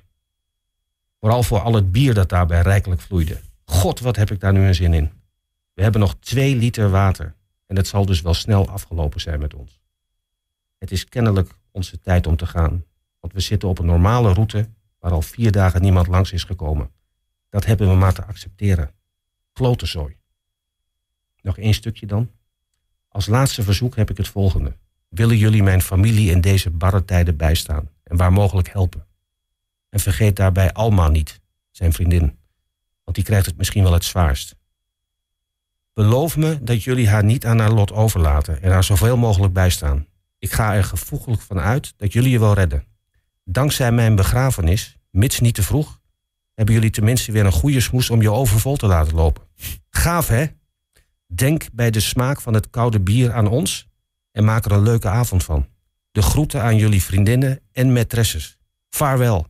Vooral 1.20 1.42
voor 1.42 1.60
al 1.60 1.74
het 1.74 1.92
bier 1.92 2.14
dat 2.14 2.28
daarbij 2.28 2.60
rijkelijk 2.60 3.00
vloeide. 3.00 3.40
God, 3.64 4.00
wat 4.00 4.16
heb 4.16 4.30
ik 4.30 4.40
daar 4.40 4.52
nu 4.52 4.66
een 4.66 4.74
zin 4.74 4.94
in. 4.94 5.10
We 5.74 5.82
hebben 5.82 6.00
nog 6.00 6.16
twee 6.20 6.56
liter 6.56 6.90
water 6.90 7.34
en 7.72 7.78
het 7.78 7.86
zal 7.86 8.06
dus 8.06 8.20
wel 8.20 8.34
snel 8.34 8.68
afgelopen 8.68 9.20
zijn 9.20 9.40
met 9.40 9.54
ons. 9.54 9.80
Het 10.78 10.90
is 10.90 11.04
kennelijk 11.04 11.54
onze 11.70 12.00
tijd 12.00 12.26
om 12.26 12.36
te 12.36 12.46
gaan, 12.46 12.84
want 13.20 13.32
we 13.32 13.40
zitten 13.40 13.68
op 13.68 13.78
een 13.78 13.86
normale 13.86 14.32
route 14.32 14.68
waar 14.98 15.12
al 15.12 15.22
vier 15.22 15.52
dagen 15.52 15.82
niemand 15.82 16.06
langs 16.06 16.32
is 16.32 16.44
gekomen. 16.44 16.90
Dat 17.48 17.64
hebben 17.64 17.88
we 17.88 17.94
maar 17.94 18.14
te 18.14 18.24
accepteren. 18.24 18.90
Klotenzooi. 19.52 20.16
Nog 21.40 21.58
één 21.58 21.74
stukje 21.74 22.06
dan. 22.06 22.30
Als 23.08 23.26
laatste 23.26 23.62
verzoek 23.62 23.96
heb 23.96 24.10
ik 24.10 24.16
het 24.16 24.28
volgende. 24.28 24.76
Willen 25.08 25.36
jullie 25.36 25.62
mijn 25.62 25.82
familie 25.82 26.30
in 26.30 26.40
deze 26.40 26.70
barre 26.70 27.04
tijden 27.04 27.36
bijstaan 27.36 27.90
en 28.02 28.16
waar 28.16 28.32
mogelijk 28.32 28.68
helpen? 28.68 29.06
En 29.88 30.00
vergeet 30.00 30.36
daarbij 30.36 30.72
Alma 30.72 31.08
niet, 31.08 31.40
zijn 31.70 31.92
vriendin, 31.92 32.38
want 33.04 33.16
die 33.16 33.24
krijgt 33.24 33.46
het 33.46 33.56
misschien 33.56 33.82
wel 33.82 33.92
het 33.92 34.04
zwaarst. 34.04 34.56
Beloof 35.94 36.36
me 36.36 36.62
dat 36.62 36.82
jullie 36.82 37.08
haar 37.08 37.24
niet 37.24 37.46
aan 37.46 37.58
haar 37.58 37.72
lot 37.72 37.92
overlaten 37.92 38.62
en 38.62 38.70
haar 38.70 38.84
zoveel 38.84 39.16
mogelijk 39.16 39.52
bijstaan. 39.52 40.06
Ik 40.38 40.52
ga 40.52 40.74
er 40.74 40.84
gevoeglijk 40.84 41.42
van 41.42 41.60
uit 41.60 41.94
dat 41.96 42.12
jullie 42.12 42.30
je 42.30 42.38
wel 42.38 42.54
redden. 42.54 42.84
Dankzij 43.44 43.92
mijn 43.92 44.16
begrafenis, 44.16 44.98
mits 45.10 45.40
niet 45.40 45.54
te 45.54 45.62
vroeg, 45.62 46.00
hebben 46.54 46.74
jullie 46.74 46.90
tenminste 46.90 47.32
weer 47.32 47.46
een 47.46 47.52
goede 47.52 47.80
smoes 47.80 48.10
om 48.10 48.22
je 48.22 48.30
overvol 48.30 48.76
te 48.76 48.86
laten 48.86 49.14
lopen. 49.14 49.42
Gaaf 49.90 50.28
hè? 50.28 50.46
Denk 51.26 51.66
bij 51.72 51.90
de 51.90 52.00
smaak 52.00 52.40
van 52.40 52.54
het 52.54 52.70
koude 52.70 53.00
bier 53.00 53.32
aan 53.32 53.46
ons 53.46 53.88
en 54.30 54.44
maak 54.44 54.64
er 54.64 54.72
een 54.72 54.82
leuke 54.82 55.08
avond 55.08 55.44
van. 55.44 55.68
De 56.10 56.22
groeten 56.22 56.62
aan 56.62 56.76
jullie 56.76 57.02
vriendinnen 57.02 57.60
en 57.72 57.96
maîtresses. 57.96 58.58
Vaarwel, 58.88 59.46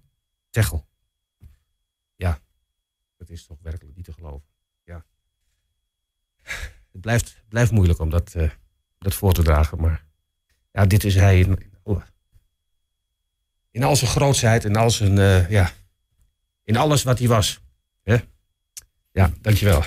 Techel. 0.51 0.87
Ja, 2.17 2.39
dat 3.17 3.31
is 3.31 3.47
toch 3.47 3.59
werkelijk 3.63 3.97
niet 3.97 4.05
te 4.05 4.13
geloven. 4.13 4.52
Het 6.93 7.01
blijft, 7.01 7.43
blijft 7.49 7.71
moeilijk 7.71 7.99
om 7.99 8.11
dat, 8.11 8.35
uh, 8.37 8.51
dat 8.99 9.15
voor 9.15 9.33
te 9.33 9.43
dragen, 9.43 9.81
maar 9.81 10.05
ja, 10.73 10.87
dit 10.87 11.05
is 11.05 11.15
hij 11.15 11.39
in, 11.39 11.59
in 13.71 13.83
al 13.83 13.97
zijn 13.97 14.11
grootsheid 14.11 14.65
en 14.65 14.77
al 14.77 14.91
zijn, 14.91 15.17
uh, 15.17 15.51
ja, 15.51 15.71
in 16.65 16.77
alles 16.77 17.03
wat 17.03 17.19
hij 17.19 17.29
was. 17.29 17.61
Ja, 18.05 18.23
ja 19.13 19.31
dankjewel. 19.41 19.85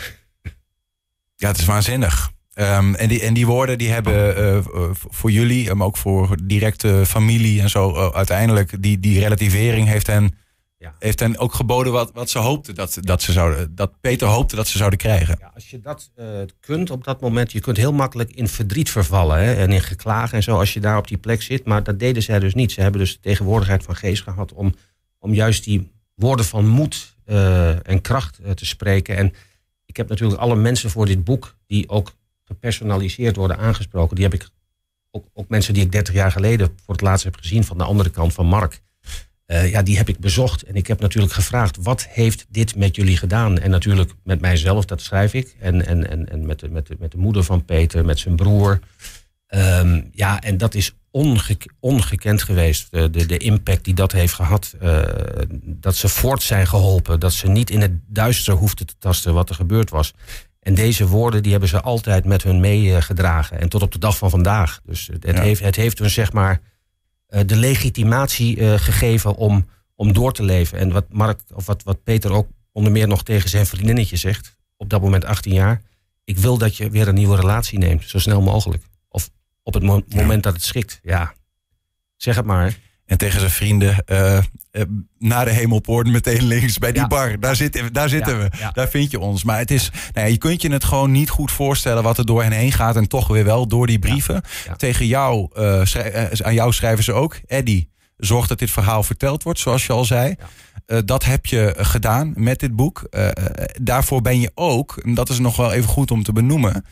Ja, 1.36 1.48
het 1.48 1.58
is 1.58 1.66
waanzinnig. 1.66 2.34
Um, 2.58 2.96
en, 2.96 3.08
die, 3.08 3.22
en 3.22 3.34
die 3.34 3.46
woorden 3.46 3.78
die 3.78 3.90
hebben 3.90 4.44
uh, 4.44 4.90
voor 4.92 5.32
jullie, 5.32 5.74
maar 5.74 5.88
ook 5.88 5.98
voor 5.98 6.38
directe 6.44 7.04
familie 7.06 7.62
en 7.62 7.70
zo, 7.70 7.92
uh, 7.92 8.10
uiteindelijk 8.10 8.82
die, 8.84 9.00
die 9.00 9.20
relativering 9.20 9.88
heeft 9.88 10.08
hen, 10.08 10.38
ja. 10.78 10.96
heeft 11.00 11.20
hen 11.20 11.38
ook 11.38 11.54
geboden 11.54 11.94
wat, 11.94 12.12
wat 12.14 12.30
ze 12.30 12.40
hoopten 12.40 12.76
dat, 12.76 12.98
dat 13.00 13.22
ze 13.22 13.32
zouden, 13.32 13.76
dat 13.76 14.02
Peter 14.02 14.28
hoopte 14.28 14.56
dat 14.56 14.68
ze 14.68 14.78
zouden 14.78 15.00
krijgen. 15.00 15.38
Ja, 15.40 15.52
als 15.54 15.70
je 15.70 15.80
dat 15.80 16.12
kunt 16.60 16.90
op 16.90 17.04
dat 17.04 17.22
moment, 17.22 17.52
je 17.52 17.60
kunt 17.60 17.78
heel 17.78 17.94
makkelijk 17.94 18.32
in 18.32 18.48
verdriet 18.48 18.90
vervallen 18.90 19.38
hè, 19.38 19.54
en 19.54 19.72
in 19.72 19.82
geklagen 19.82 20.38
en 20.38 20.44
zo 20.44 20.58
als 20.58 20.74
je 20.74 20.80
daar 20.80 20.98
op 20.98 21.08
die 21.08 21.18
plek 21.18 21.42
zit. 21.42 21.66
Maar 21.66 21.84
dat 21.84 22.00
deden 22.00 22.24
zij 22.24 22.40
dus 22.40 22.54
niet. 22.54 22.72
Ze 22.72 22.82
hebben 22.82 23.00
dus 23.00 23.14
de 23.14 23.20
tegenwoordigheid 23.20 23.84
van 23.84 23.96
geest 23.96 24.24
gehad 24.24 24.54
om, 24.54 24.76
om 25.20 25.34
juist 25.34 25.64
die 25.64 25.92
woorden 26.16 26.46
van 26.46 26.68
moed 26.68 27.16
en 27.84 28.02
kracht 28.02 28.40
te 28.56 28.66
spreken. 28.66 29.18
En 29.18 29.34
ik 29.86 29.98
heb 29.98 30.10
natuurlijk 30.10 30.42
alle 30.42 30.56
mensen 30.56 30.90
voor 30.90 31.06
dit 31.06 31.24
boek 31.24 31.56
die 31.68 31.90
ook 31.90 32.14
gepersonaliseerd 32.44 33.36
worden 33.36 33.58
aangesproken. 33.58 34.16
Die 34.16 34.26
heb 34.26 34.34
ik 34.34 34.50
ook, 35.12 35.26
ook, 35.34 35.50
mensen 35.50 35.74
die 35.74 35.84
ik 35.84 35.92
30 35.92 36.14
jaar 36.14 36.32
geleden 36.32 36.68
voor 36.68 36.94
het 36.94 37.04
laatst 37.04 37.24
heb 37.24 37.36
gezien 37.36 37.64
van 37.64 37.78
de 37.78 37.84
andere 37.84 38.10
kant 38.10 38.34
van 38.34 38.46
Mark. 38.46 38.82
Uh, 39.48 39.72
ja, 39.72 39.82
die 39.82 39.98
heb 39.98 40.10
ik 40.10 40.20
bezocht 40.20 40.64
en 40.64 40.76
ik 40.76 40.88
heb 40.88 41.00
natuurlijk 41.00 41.34
gevraagd: 41.34 41.78
wat 41.82 42.08
heeft 42.10 42.46
dit 42.50 42.76
met 42.76 42.96
jullie 42.96 43.18
gedaan? 43.18 43.60
En 43.60 43.70
natuurlijk 43.70 44.12
met 44.24 44.42
mijzelf, 44.42 44.86
dat 44.86 45.02
schrijf 45.02 45.34
ik. 45.34 45.56
En, 45.60 45.86
en, 45.86 46.10
en, 46.10 46.30
en 46.30 46.46
met, 46.46 46.60
de, 46.60 46.70
met, 46.70 46.88
de, 46.88 46.96
met 47.00 47.12
de 47.12 47.18
moeder 47.18 47.44
van 47.44 47.66
Peter, 47.66 48.06
met 48.06 48.20
zijn 48.20 48.36
broer. 48.36 48.80
Um, 49.50 50.10
ja, 50.12 50.42
en 50.42 50.58
dat 50.58 50.74
is 50.74 50.96
onge 51.12 51.58
ongekend 51.80 52.44
geweest. 52.44 52.88
De, 52.92 53.10
de, 53.10 53.26
de, 53.26 53.38
impact 53.38 53.84
die 53.84 53.94
dat 53.94 54.12
heeft 54.12 54.34
gehad. 54.34 54.76
Uh, 54.82 55.02
dat 55.62 55.96
ze 55.96 56.10
voort 56.10 56.44
zijn 56.44 56.68
geholpen. 56.68 57.20
Dat 57.20 57.34
ze 57.34 57.48
niet 57.48 57.70
in 57.70 57.82
het 57.82 57.92
duister 58.08 58.54
hoefden 58.54 58.86
te 58.86 58.98
tasten 59.00 59.34
wat 59.34 59.50
er 59.50 59.56
gebeurd 59.56 59.90
was. 59.90 60.14
En 60.60 60.76
deze 60.76 61.08
woorden 61.08 61.44
die 61.44 61.52
hebben 61.52 61.70
ze 61.70 61.82
altijd 61.82 62.26
met 62.26 62.44
hun 62.44 62.60
meegedragen. 62.60 63.60
En 63.60 63.70
tot 63.70 63.82
op 63.82 63.92
de 63.92 64.00
dag 64.00 64.18
van 64.18 64.30
vandaag. 64.30 64.80
Dus 64.86 65.10
het, 65.14 65.26
ja. 65.26 65.42
heeft, 65.42 65.62
het 65.62 65.76
heeft 65.76 66.00
hun 66.00 66.10
zeg 66.10 66.34
maar 66.34 66.62
de 67.46 67.56
legitimatie 67.56 68.58
uh, 68.58 68.74
gegeven 68.78 69.36
om, 69.36 69.66
om 69.96 70.14
door 70.14 70.34
te 70.34 70.44
leven. 70.44 70.78
En 70.78 70.92
wat 70.92 71.06
Mark, 71.10 71.40
of 71.54 71.66
wat, 71.66 71.84
wat 71.84 72.04
Peter 72.04 72.32
ook 72.32 72.48
onder 72.72 72.92
meer 72.92 73.08
nog 73.08 73.24
tegen 73.24 73.50
zijn 73.50 73.66
vriendinnetje 73.66 74.16
zegt. 74.16 74.58
Op 74.78 74.90
dat 74.90 75.02
moment 75.02 75.26
18 75.26 75.54
jaar. 75.54 75.82
Ik 76.24 76.38
wil 76.38 76.58
dat 76.58 76.78
je 76.78 76.90
weer 76.90 77.08
een 77.08 77.16
nieuwe 77.16 77.36
relatie 77.36 77.80
neemt. 77.80 78.04
Zo 78.10 78.20
snel 78.20 78.42
mogelijk. 78.42 78.84
Of 79.10 79.30
op 79.64 79.74
het 79.74 79.84
mo 79.84 80.02
moment 80.16 80.44
dat 80.44 80.54
het 80.54 80.64
schikt. 80.64 81.00
Ja, 81.04 81.34
zeg 82.16 82.36
het 82.36 82.46
maar. 82.46 82.78
En 83.06 83.18
tegen 83.18 83.40
zijn 83.40 83.52
vrienden, 83.52 84.04
uh, 84.06 84.38
uh, 84.72 84.82
naar 85.18 85.46
de 85.46 85.52
hemelpoort 85.52 86.08
meteen 86.08 86.44
links 86.44 86.78
bij 86.78 86.92
die 86.92 87.02
ja. 87.02 87.08
bar. 87.08 87.40
Daar, 87.40 87.56
zit, 87.56 87.94
daar 87.94 88.10
zitten 88.10 88.34
ja, 88.34 88.40
we. 88.40 88.58
Ja. 88.58 88.72
Daar 88.72 88.90
vind 88.90 89.12
je 89.12 89.20
ons. 89.20 89.44
Maar 89.44 89.58
het 89.58 89.72
is, 89.72 89.92
nou 90.14 90.30
je 90.30 90.38
kunt 90.38 90.62
je 90.62 90.72
het 90.72 90.84
gewoon 90.84 91.12
niet 91.12 91.30
goed 91.30 91.52
voorstellen 91.52 92.04
wat 92.04 92.18
er 92.18 92.26
door 92.26 92.44
hen 92.44 92.52
heen 92.52 92.72
gaat. 92.72 92.96
En 92.96 93.08
toch 93.08 93.28
weer 93.28 93.44
wel 93.44 93.68
door 93.68 93.88
die 93.88 94.00
brieven. 94.00 94.42
Tegen 94.78 95.08
jou, 95.08 95.50
uh, 95.58 95.82
aan 96.42 96.54
jou 96.54 96.74
schrijven 96.74 97.04
ze 97.04 97.14
ook. 97.14 97.40
Eddie, 97.46 97.90
zorg 98.18 98.48
dat 98.48 98.60
dit 98.60 98.72
verhaal 98.72 99.04
verteld 99.04 99.44
wordt, 99.44 99.60
zoals 99.60 99.86
je 99.86 99.94
al 99.94 100.06
zei. 100.06 100.36
dat 101.06 101.26
heb 101.26 101.46
je 101.46 101.74
gedaan 101.78 102.34
met 102.36 102.60
dit 102.60 102.76
boek. 102.76 103.10
daarvoor 103.82 104.22
ben 104.22 104.40
je 104.40 104.52
ook, 104.54 104.98
en 105.04 105.14
dat 105.14 105.30
is 105.30 105.40
nog 105.40 105.56
wel 105.56 105.72
even 105.72 105.90
goed 105.90 106.12
om 106.12 106.24
te 106.24 106.34
benoemen. 106.34 106.86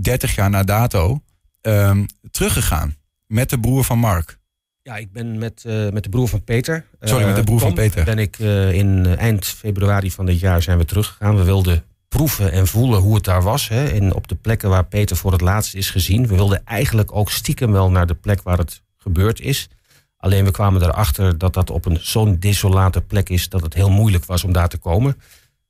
30 0.00 0.34
jaar 0.34 0.50
na 0.50 0.62
dato 0.62 1.20
ehm, 1.60 2.04
teruggegaan 2.30 2.96
met 3.26 3.50
de 3.50 3.60
broer 3.60 3.84
van 3.84 3.98
Mark. 3.98 4.40
Ja, 4.84 4.96
ik 4.96 5.12
ben 5.12 5.38
met, 5.38 5.64
uh, 5.66 5.90
met 5.90 6.02
de 6.02 6.08
broer 6.08 6.28
van 6.28 6.44
Peter. 6.44 6.84
Sorry, 7.00 7.24
met 7.24 7.36
de 7.36 7.44
broer 7.44 7.58
Tom, 7.58 7.66
van 7.66 7.76
Peter. 7.76 8.04
Ben 8.04 8.18
ik 8.18 8.38
uh, 8.38 8.72
in 8.72 9.06
eind 9.06 9.46
februari 9.46 10.10
van 10.10 10.26
dit 10.26 10.40
jaar 10.40 10.62
zijn 10.62 10.78
we 10.78 10.84
teruggegaan. 10.84 11.36
We 11.36 11.44
wilden 11.44 11.84
proeven 12.08 12.52
en 12.52 12.66
voelen 12.66 13.00
hoe 13.00 13.14
het 13.14 13.24
daar 13.24 13.42
was. 13.42 13.68
Hè, 13.68 13.88
in, 13.88 14.14
op 14.14 14.28
de 14.28 14.34
plekken 14.34 14.68
waar 14.68 14.84
Peter 14.84 15.16
voor 15.16 15.32
het 15.32 15.40
laatst 15.40 15.74
is 15.74 15.90
gezien. 15.90 16.26
We 16.26 16.34
wilden 16.34 16.64
eigenlijk 16.64 17.14
ook 17.14 17.30
stiekem 17.30 17.72
wel 17.72 17.90
naar 17.90 18.06
de 18.06 18.14
plek 18.14 18.42
waar 18.42 18.58
het 18.58 18.82
gebeurd 18.96 19.40
is. 19.40 19.68
Alleen 20.16 20.44
we 20.44 20.50
kwamen 20.50 20.82
erachter 20.82 21.38
dat 21.38 21.54
dat 21.54 21.70
op 21.70 21.84
een 21.84 21.98
zo'n 22.00 22.38
desolate 22.38 23.00
plek 23.00 23.28
is 23.28 23.48
dat 23.48 23.62
het 23.62 23.74
heel 23.74 23.90
moeilijk 23.90 24.24
was 24.24 24.44
om 24.44 24.52
daar 24.52 24.68
te 24.68 24.78
komen. 24.78 25.16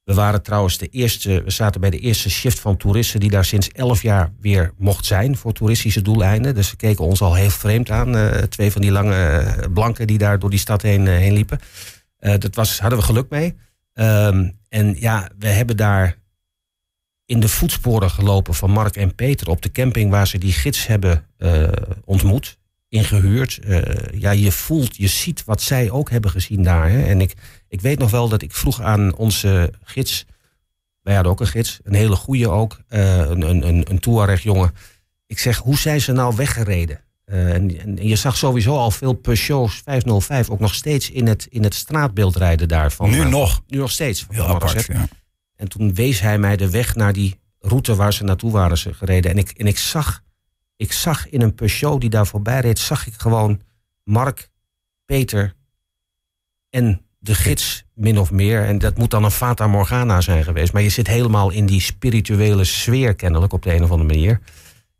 We 0.04 0.14
waren 0.14 0.42
trouwens 0.42 0.78
de 0.78 0.88
eerste, 0.88 1.42
we 1.42 1.50
zaten 1.50 1.80
bij 1.80 1.90
de 1.90 1.98
eerste 1.98 2.30
shift 2.30 2.60
van 2.60 2.76
toeristen 2.76 3.20
die 3.20 3.30
daar 3.30 3.44
sinds 3.44 3.68
elf 3.68 4.02
jaar 4.02 4.32
weer 4.40 4.72
mocht 4.78 5.04
zijn 5.04 5.36
voor 5.36 5.52
toeristische 5.52 6.02
doeleinden. 6.02 6.54
Dus 6.54 6.68
ze 6.68 6.76
keken 6.76 7.04
ons 7.04 7.20
al 7.20 7.34
heel 7.34 7.50
vreemd 7.50 7.90
aan. 7.90 8.16
Uh, 8.16 8.30
twee 8.30 8.72
van 8.72 8.80
die 8.80 8.90
lange 8.90 9.42
uh, 9.42 9.72
blanken 9.72 10.06
die 10.06 10.18
daar 10.18 10.38
door 10.38 10.50
die 10.50 10.58
stad 10.58 10.82
heen, 10.82 11.06
uh, 11.06 11.16
heen 11.16 11.32
liepen. 11.32 11.58
dat 12.18 12.54
was, 12.54 12.80
hadden 12.80 12.98
we 12.98 13.04
geluk 13.04 13.30
mee. 13.30 13.56
Um, 13.94 14.58
en 14.68 14.96
ja, 14.98 15.28
we 15.38 15.46
hebben 15.46 15.76
daar 15.76 16.18
in 17.24 17.40
de 17.40 17.48
voetsporen 17.48 18.10
gelopen 18.10 18.54
van 18.54 18.70
Mark 18.70 18.96
en 18.96 19.14
Peter 19.14 19.48
op 19.48 19.62
de 19.62 19.72
camping 19.72 20.10
waar 20.10 20.26
ze 20.26 20.38
die 20.38 20.52
gids 20.52 20.86
hebben 20.86 21.26
ontmoet 22.04 22.58
ingehuurd. 22.92 23.60
Uh, 23.64 23.82
ja, 24.12 24.30
je 24.30 24.52
voelt, 24.52 24.96
je 24.96 25.06
ziet 25.06 25.44
wat 25.44 25.62
zij 25.62 25.90
ook 25.90 26.10
hebben 26.10 26.30
gezien 26.30 26.62
daar. 26.62 26.90
Hè? 26.90 27.02
En 27.02 27.20
ik, 27.20 27.34
ik 27.68 27.80
weet 27.80 27.98
nog 27.98 28.10
wel 28.10 28.28
dat 28.28 28.42
ik 28.42 28.52
vroeg 28.52 28.80
aan 28.80 29.14
onze 29.14 29.72
gids. 29.82 30.26
Wij 31.02 31.14
hadden 31.14 31.32
ook 31.32 31.40
een 31.40 31.46
gids, 31.46 31.80
een 31.82 31.94
hele 31.94 32.16
goede 32.16 32.50
ook. 32.50 32.80
Uh, 32.88 33.16
een, 33.16 33.66
een, 33.66 33.90
een 33.90 33.98
Touareg 33.98 34.42
jongen. 34.42 34.72
Ik 35.26 35.38
zeg, 35.38 35.58
hoe 35.58 35.78
zijn 35.78 36.00
ze 36.00 36.12
nou 36.12 36.36
weggereden? 36.36 37.00
Uh, 37.26 37.54
en, 37.54 37.80
en, 37.80 38.08
je 38.08 38.16
zag 38.16 38.36
sowieso 38.36 38.76
al 38.76 38.90
veel 38.90 39.12
Peugeots 39.12 39.80
505 39.84 40.50
ook 40.50 40.60
nog 40.60 40.74
steeds 40.74 41.10
in 41.10 41.26
het, 41.26 41.46
in 41.50 41.62
het 41.62 41.74
straatbeeld 41.74 42.36
rijden 42.36 42.68
daarvan. 42.68 43.10
Nu 43.10 43.24
nog? 43.24 43.62
Nu 43.66 43.78
nog 43.78 43.90
steeds. 43.90 44.26
Heel 44.28 44.46
apart, 44.46 44.86
ja. 44.86 45.08
En 45.56 45.68
toen 45.68 45.94
wees 45.94 46.20
hij 46.20 46.38
mij 46.38 46.56
de 46.56 46.70
weg 46.70 46.94
naar 46.94 47.12
die 47.12 47.40
route 47.58 47.94
waar 47.94 48.12
ze 48.12 48.24
naartoe 48.24 48.50
waren 48.50 48.78
ze 48.78 48.94
gereden. 48.94 49.30
En 49.30 49.38
ik, 49.38 49.50
en 49.50 49.66
ik 49.66 49.78
zag 49.78 50.22
ik 50.82 50.92
zag 50.92 51.28
in 51.28 51.42
een 51.42 51.54
Peugeot 51.54 52.00
die 52.00 52.10
daar 52.10 52.26
voorbij 52.26 52.60
reed, 52.60 52.78
zag 52.78 53.06
ik 53.06 53.14
gewoon 53.16 53.60
Mark, 54.04 54.50
Peter 55.04 55.54
en 56.70 57.00
de 57.18 57.34
gids 57.34 57.84
min 57.94 58.18
of 58.18 58.30
meer. 58.30 58.64
En 58.64 58.78
dat 58.78 58.96
moet 58.96 59.10
dan 59.10 59.24
een 59.24 59.30
Fata 59.30 59.66
Morgana 59.66 60.20
zijn 60.20 60.44
geweest. 60.44 60.72
Maar 60.72 60.82
je 60.82 60.88
zit 60.88 61.06
helemaal 61.06 61.50
in 61.50 61.66
die 61.66 61.80
spirituele 61.80 62.64
sfeer 62.64 63.14
kennelijk 63.14 63.52
op 63.52 63.62
de 63.62 63.74
een 63.74 63.82
of 63.82 63.90
andere 63.90 64.08
manier. 64.08 64.40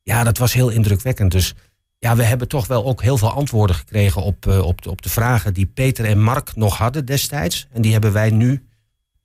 Ja, 0.03 0.25
dat 0.25 0.39
was 0.39 0.53
heel 0.53 0.69
indrukwekkend. 0.69 1.33
Dus 1.33 1.55
ja, 1.99 2.17
we 2.17 2.23
hebben 2.23 2.49
toch 2.49 2.67
wel 2.67 2.85
ook 2.85 3.03
heel 3.03 3.19
veel 3.19 3.33
antwoorden 3.33 3.77
gekregen 3.77 4.23
op, 4.23 4.47
uh, 4.47 4.67
op, 4.67 4.83
de, 4.83 4.91
op 4.91 5.03
de 5.03 5.09
vragen 5.09 5.55
die 5.55 5.67
Peter 5.67 6.05
en 6.05 6.23
Mark 6.23 6.57
nog 6.57 6.79
hadden 6.79 7.05
destijds. 7.05 7.67
En 7.73 7.83
die 7.83 7.93
hebben 7.93 8.13
wij 8.13 8.31
nu, 8.31 8.67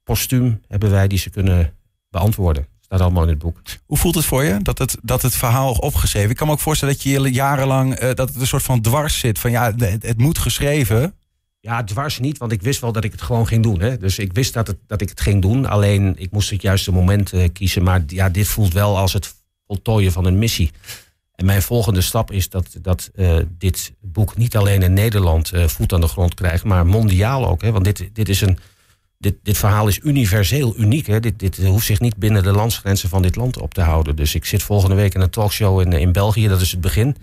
postuum, 0.04 0.62
hebben 0.68 0.92
wij 0.92 1.08
die 1.08 1.20
ze 1.20 1.30
kunnen 1.30 1.74
beantwoorden. 2.10 2.68
Staat 2.88 3.02
allemaal 3.02 3.24
in 3.24 3.30
het 3.30 3.38
boek. 3.38 3.62
Hoe 3.86 3.98
voelt 3.98 4.16
het 4.16 4.26
voor 4.26 4.44
je 4.44 4.60
dat 4.62 4.78
het, 4.78 4.98
dat 5.02 5.22
het 5.22 5.36
verhaal 5.36 5.72
opgeschreven? 5.72 6.30
Ik 6.30 6.36
kan 6.36 6.48
me 6.48 6.54
ook 6.54 6.60
voorstellen 6.60 6.94
dat 6.94 7.04
je 7.04 7.32
jarenlang 7.32 8.02
uh, 8.02 8.14
dat 8.14 8.30
het 8.30 8.36
een 8.40 8.48
soort 8.48 8.64
van 8.64 8.82
dwars 8.82 9.20
zit. 9.20 9.40
Van 9.40 9.52
ja, 9.52 9.74
het, 9.76 10.04
het, 10.04 10.18
moet 10.18 10.38
geschreven. 10.38 11.14
Ja, 11.60 11.84
dwars 11.84 12.20
niet, 12.20 12.38
want 12.38 12.52
ik 12.52 12.62
wist 12.62 12.82
wel 12.82 12.92
dat 12.92 13.04
ik 13.04 13.12
het 13.12 13.22
gewoon 13.22 13.48
ging 13.48 13.64
doen. 13.64 13.80
Hè. 13.80 13.98
Dus 13.98 14.20
ik 14.20 14.34
wist 14.34 14.54
dat, 14.54 14.68
het, 14.68 14.78
dat 14.88 15.02
ik 15.02 15.10
het 15.10 15.22
ging 15.22 15.42
doen. 15.42 15.66
Alleen 15.66 16.16
ik 16.18 16.32
moest 16.32 16.50
het 16.50 16.62
juiste 16.62 16.92
moment 16.92 17.34
uh, 17.34 17.48
kiezen. 17.54 17.84
Maar 17.84 18.04
ja, 18.08 18.30
dit 18.30 18.48
voelt 18.48 18.74
wel 18.74 18.98
als 18.98 19.14
het 19.14 19.36
voltooien 19.68 20.12
van 20.12 20.26
een 20.26 20.40
missie. 20.40 20.72
En 21.36 21.46
mijn 21.46 21.62
volgende 21.62 22.02
stap 22.02 22.32
is 22.32 22.50
dat, 22.50 22.78
dat 22.82 23.10
uh, 23.16 23.38
dit 23.58 23.94
boek 24.02 24.38
niet 24.38 24.58
alleen 24.58 24.82
in 24.82 24.94
Nederland 24.94 25.52
voet 25.54 25.94
aan 25.94 26.02
de 26.02 26.08
grond 26.08 26.34
krijgt, 26.34 26.64
maar 26.64 26.86
mondiaal 26.86 27.48
ook. 27.48 27.62
Hè. 27.62 27.72
Want 27.72 27.86
dit, 27.86 28.10
dit 28.14 28.30
is 28.30 28.42
een 28.42 28.58
dit, 29.18 29.36
dit 29.44 29.58
verhaal 29.58 29.88
is 29.88 30.00
universeel 30.04 30.78
uniek. 30.78 31.08
Hè? 31.08 31.20
Dit, 31.20 31.40
dit 31.40 31.58
hoeft 31.58 31.86
zich 31.86 32.00
niet 32.00 32.18
binnen 32.18 32.44
de 32.44 32.52
landsgrenzen 32.52 33.10
van 33.10 33.22
dit 33.22 33.36
land 33.36 33.60
op 33.60 33.74
te 33.74 33.82
houden. 33.82 34.16
Dus 34.16 34.36
ik 34.36 34.46
zit 34.46 34.64
volgende 34.64 34.96
week 34.96 35.14
in 35.14 35.22
een 35.22 35.30
talkshow 35.30 35.82
in, 35.82 35.94
in 35.94 36.12
België, 36.12 36.48
dat 36.48 36.62
is 36.62 36.72
het 36.72 36.82
begin. 36.82 37.16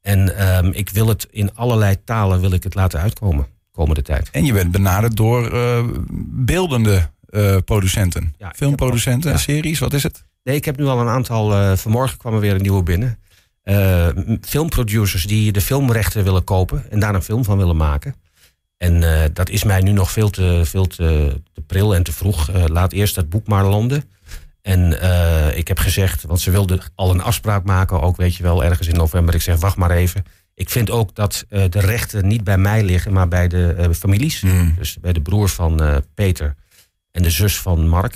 En 0.00 0.48
um, 0.56 0.72
ik 0.72 0.90
wil 0.90 1.06
het 1.06 1.26
in 1.30 1.54
allerlei 1.54 1.96
talen 2.04 2.40
wil 2.40 2.52
ik 2.52 2.62
het 2.62 2.74
laten 2.74 3.00
uitkomen 3.00 3.46
komende 3.72 4.02
tijd. 4.02 4.30
En 4.30 4.44
je 4.44 4.52
bent 4.52 4.70
benaderd 4.70 5.16
door 5.16 5.52
uh, 5.52 5.84
beeldende 6.30 7.10
uh, 7.30 7.56
producenten, 7.64 8.34
ja, 8.38 8.52
filmproducenten, 8.56 9.30
ja. 9.30 9.36
series, 9.36 9.78
wat 9.78 9.92
is 9.92 10.02
het? 10.02 10.24
Nee, 10.42 10.56
ik 10.56 10.64
heb 10.64 10.76
nu 10.76 10.84
al 10.84 11.00
een 11.00 11.08
aantal, 11.08 11.52
uh, 11.52 11.76
vanmorgen 11.76 12.18
kwam 12.18 12.34
er 12.34 12.40
weer 12.40 12.54
een 12.54 12.62
nieuwe 12.62 12.82
binnen. 12.82 13.18
filmproducers 14.40 15.24
die 15.24 15.52
de 15.52 15.60
filmrechten 15.60 16.24
willen 16.24 16.44
kopen 16.44 16.90
en 16.90 17.00
daar 17.00 17.14
een 17.14 17.22
film 17.22 17.44
van 17.44 17.58
willen 17.58 17.76
maken. 17.76 18.14
En 18.76 19.02
uh, 19.02 19.22
dat 19.32 19.48
is 19.48 19.64
mij 19.64 19.80
nu 19.80 19.92
nog 19.92 20.10
veel 20.10 20.30
te, 20.30 20.60
veel 20.64 20.86
te, 20.86 21.40
te 21.52 21.60
pril 21.60 21.94
en 21.94 22.02
te 22.02 22.12
vroeg. 22.12 22.50
Uh, 22.50 22.64
laat 22.66 22.92
eerst 22.92 23.14
dat 23.14 23.28
boek 23.28 23.46
maar 23.46 23.64
landen. 23.64 24.04
En 24.62 24.92
uh, 24.92 25.56
ik 25.56 25.68
heb 25.68 25.78
gezegd, 25.78 26.22
want 26.22 26.40
ze 26.40 26.50
wilden 26.50 26.80
al 26.94 27.10
een 27.10 27.22
afspraak 27.22 27.64
maken, 27.64 28.00
ook 28.00 28.16
weet 28.16 28.34
je 28.34 28.42
wel, 28.42 28.64
ergens 28.64 28.88
in 28.88 28.96
november. 28.96 29.34
Ik 29.34 29.42
zeg, 29.42 29.58
wacht 29.60 29.76
maar 29.76 29.90
even. 29.90 30.24
Ik 30.54 30.70
vind 30.70 30.90
ook 30.90 31.14
dat 31.14 31.44
de 31.48 31.80
rechten 31.80 32.26
niet 32.26 32.44
bij 32.44 32.58
mij 32.58 32.82
liggen, 32.82 33.12
maar 33.12 33.28
bij 33.28 33.48
de 33.48 33.90
families. 33.94 34.40
Mm. 34.40 34.74
Dus 34.78 34.98
bij 35.00 35.12
de 35.12 35.20
broer 35.20 35.48
van 35.48 36.02
Peter 36.14 36.54
en 37.12 37.22
de 37.22 37.30
zus 37.30 37.60
van 37.60 37.88
Mark. 37.88 38.14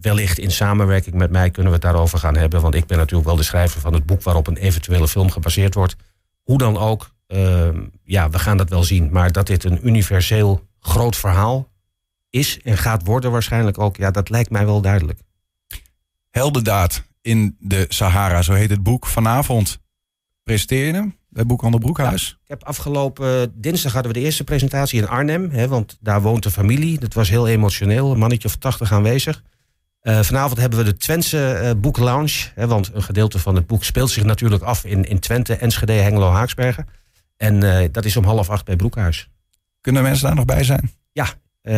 wellicht 0.00 0.38
in 0.38 0.50
samenwerking 0.50 1.14
met 1.14 1.30
mij 1.30 1.50
kunnen 1.50 1.72
we 1.72 1.78
het 1.78 1.86
daarover 1.86 2.18
gaan 2.18 2.36
hebben. 2.36 2.60
Want 2.60 2.74
ik 2.74 2.86
ben 2.86 2.98
natuurlijk 2.98 3.28
wel 3.28 3.36
de 3.36 3.42
schrijver 3.42 3.80
van 3.80 3.92
het 3.92 4.06
boek 4.06 4.22
waarop 4.22 4.46
een 4.46 4.56
eventuele 4.56 5.08
film 5.08 5.30
gebaseerd 5.30 5.74
wordt. 5.74 5.96
Hoe 6.42 6.58
dan 6.58 6.78
ook, 6.78 7.10
uh, 7.28 7.68
ja, 8.04 8.30
we 8.30 8.38
gaan 8.38 8.56
dat 8.56 8.68
wel 8.68 8.82
zien. 8.82 9.10
Maar 9.10 9.32
dat 9.32 9.46
dit 9.46 9.64
een 9.64 9.86
universeel 9.86 10.66
groot 10.80 11.16
verhaal 11.16 11.68
is 12.30 12.60
en 12.62 12.76
gaat 12.76 13.04
worden 13.04 13.30
waarschijnlijk 13.30 13.78
ook, 13.78 13.96
ja, 13.96 14.10
dat 14.10 14.30
lijkt 14.30 14.50
mij 14.50 14.66
wel 14.66 14.80
duidelijk. 14.80 15.20
Heldendaad 16.30 17.02
in 17.22 17.56
de 17.58 17.84
Sahara, 17.88 18.42
zo 18.42 18.52
heet 18.52 18.70
het 18.70 18.82
boek. 18.82 19.06
Vanavond 19.06 19.78
presenteer 20.42 20.86
je 20.86 20.92
hem 20.92 21.16
bij 21.28 21.46
Boekhandel 21.46 21.80
Broekhuis. 21.80 22.28
Ja, 22.28 22.36
ik 22.42 22.48
heb 22.48 22.64
afgelopen 22.64 23.60
dinsdag 23.60 23.92
hadden 23.92 24.12
we 24.12 24.18
de 24.18 24.24
eerste 24.24 24.44
presentatie 24.44 25.00
in 25.00 25.08
Arnhem, 25.08 25.50
hè, 25.50 25.68
want 25.68 25.98
daar 26.00 26.22
woont 26.22 26.42
de 26.42 26.50
familie. 26.50 26.98
Dat 26.98 27.14
was 27.14 27.28
heel 27.28 27.48
emotioneel, 27.48 28.12
een 28.12 28.18
mannetje 28.18 28.48
of 28.48 28.56
tachtig 28.56 28.92
aanwezig. 28.92 29.42
Uh, 30.02 30.20
vanavond 30.20 30.58
hebben 30.58 30.78
we 30.78 30.84
de 30.84 30.96
Twentse 30.96 31.60
uh, 31.62 31.70
boeklounge. 31.80 32.50
Hè, 32.54 32.66
want 32.66 32.90
een 32.94 33.02
gedeelte 33.02 33.38
van 33.38 33.54
het 33.54 33.66
boek 33.66 33.84
speelt 33.84 34.10
zich 34.10 34.24
natuurlijk 34.24 34.62
af 34.62 34.84
in, 34.84 35.04
in 35.04 35.18
Twente, 35.18 35.54
Enschede, 35.54 35.92
Hengelo, 35.92 36.30
Haaksbergen. 36.30 36.88
En 37.38 37.64
uh, 37.64 37.84
dat 37.92 38.04
is 38.04 38.16
om 38.16 38.24
half 38.24 38.50
acht 38.50 38.64
bij 38.64 38.76
Broekhuis. 38.76 39.30
Kunnen 39.80 40.02
mensen 40.02 40.26
daar 40.26 40.34
nog 40.34 40.44
bij 40.44 40.64
zijn? 40.64 40.90
Ja, 41.12 41.26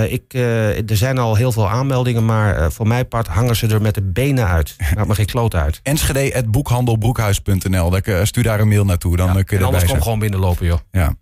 ik, 0.09 0.35
er 0.35 0.97
zijn 0.97 1.19
al 1.19 1.35
heel 1.35 1.53
veel 1.53 1.69
aanmeldingen, 1.69 2.25
maar 2.25 2.73
voor 2.73 2.87
mijn 2.87 3.09
part 3.09 3.27
hangen 3.27 3.57
ze 3.57 3.67
er 3.67 3.83
met 3.83 3.95
de 3.95 4.03
benen 4.03 4.47
uit. 4.47 4.77
Maakt 4.95 5.09
me 5.09 5.15
geen 5.15 5.27
kloot 5.27 5.55
uit. 5.55 5.81
Enschede.boekhandelbroekhuis.nl, 5.83 8.01
stuur 8.23 8.43
daar 8.43 8.61
een 8.61 8.69
mail 8.69 8.85
naartoe, 8.85 9.17
dan 9.17 9.27
ja, 9.27 9.33
kun 9.43 9.59
je 9.59 9.65
erbij 9.65 9.81
zijn. 9.81 9.93
kom 9.93 10.03
gewoon 10.03 10.19
binnenlopen, 10.19 10.67
joh. 10.67 10.79
Ja. 10.91 11.15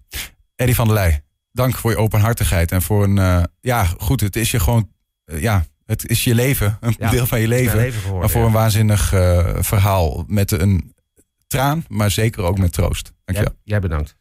Eddie 0.57 0.75
van 0.75 0.87
der 0.87 0.95
Leij, 0.95 1.23
dank 1.53 1.75
voor 1.75 1.91
je 1.91 1.97
openhartigheid 1.97 2.73
en 2.73 2.83
voor 2.83 3.05
een, 3.05 3.47
ja 3.61 3.85
goed, 3.85 4.21
het 4.21 4.37
is 4.37 4.51
je 4.51 4.61
gewoon, 4.61 4.91
ja, 5.25 5.65
het 5.85 6.09
is 6.09 6.25
je 6.25 6.35
leven, 6.35 6.77
een 6.81 6.95
ja, 6.99 7.11
deel 7.11 7.27
van 7.27 7.41
je 7.41 7.49
leven. 7.49 7.77
leven 7.77 8.01
geworden, 8.01 8.21
maar 8.21 8.31
voor 8.31 8.41
ja. 8.41 8.47
een 8.47 8.53
waanzinnig 8.53 9.09
verhaal 9.61 10.25
met 10.27 10.51
een 10.51 10.95
traan, 11.47 11.85
maar 11.89 12.11
zeker 12.11 12.43
ook 12.43 12.59
met 12.59 12.73
troost. 12.73 13.13
Dank 13.25 13.39
je 13.39 13.45
jij, 13.45 13.55
jij 13.65 13.81
bedankt. 13.81 14.18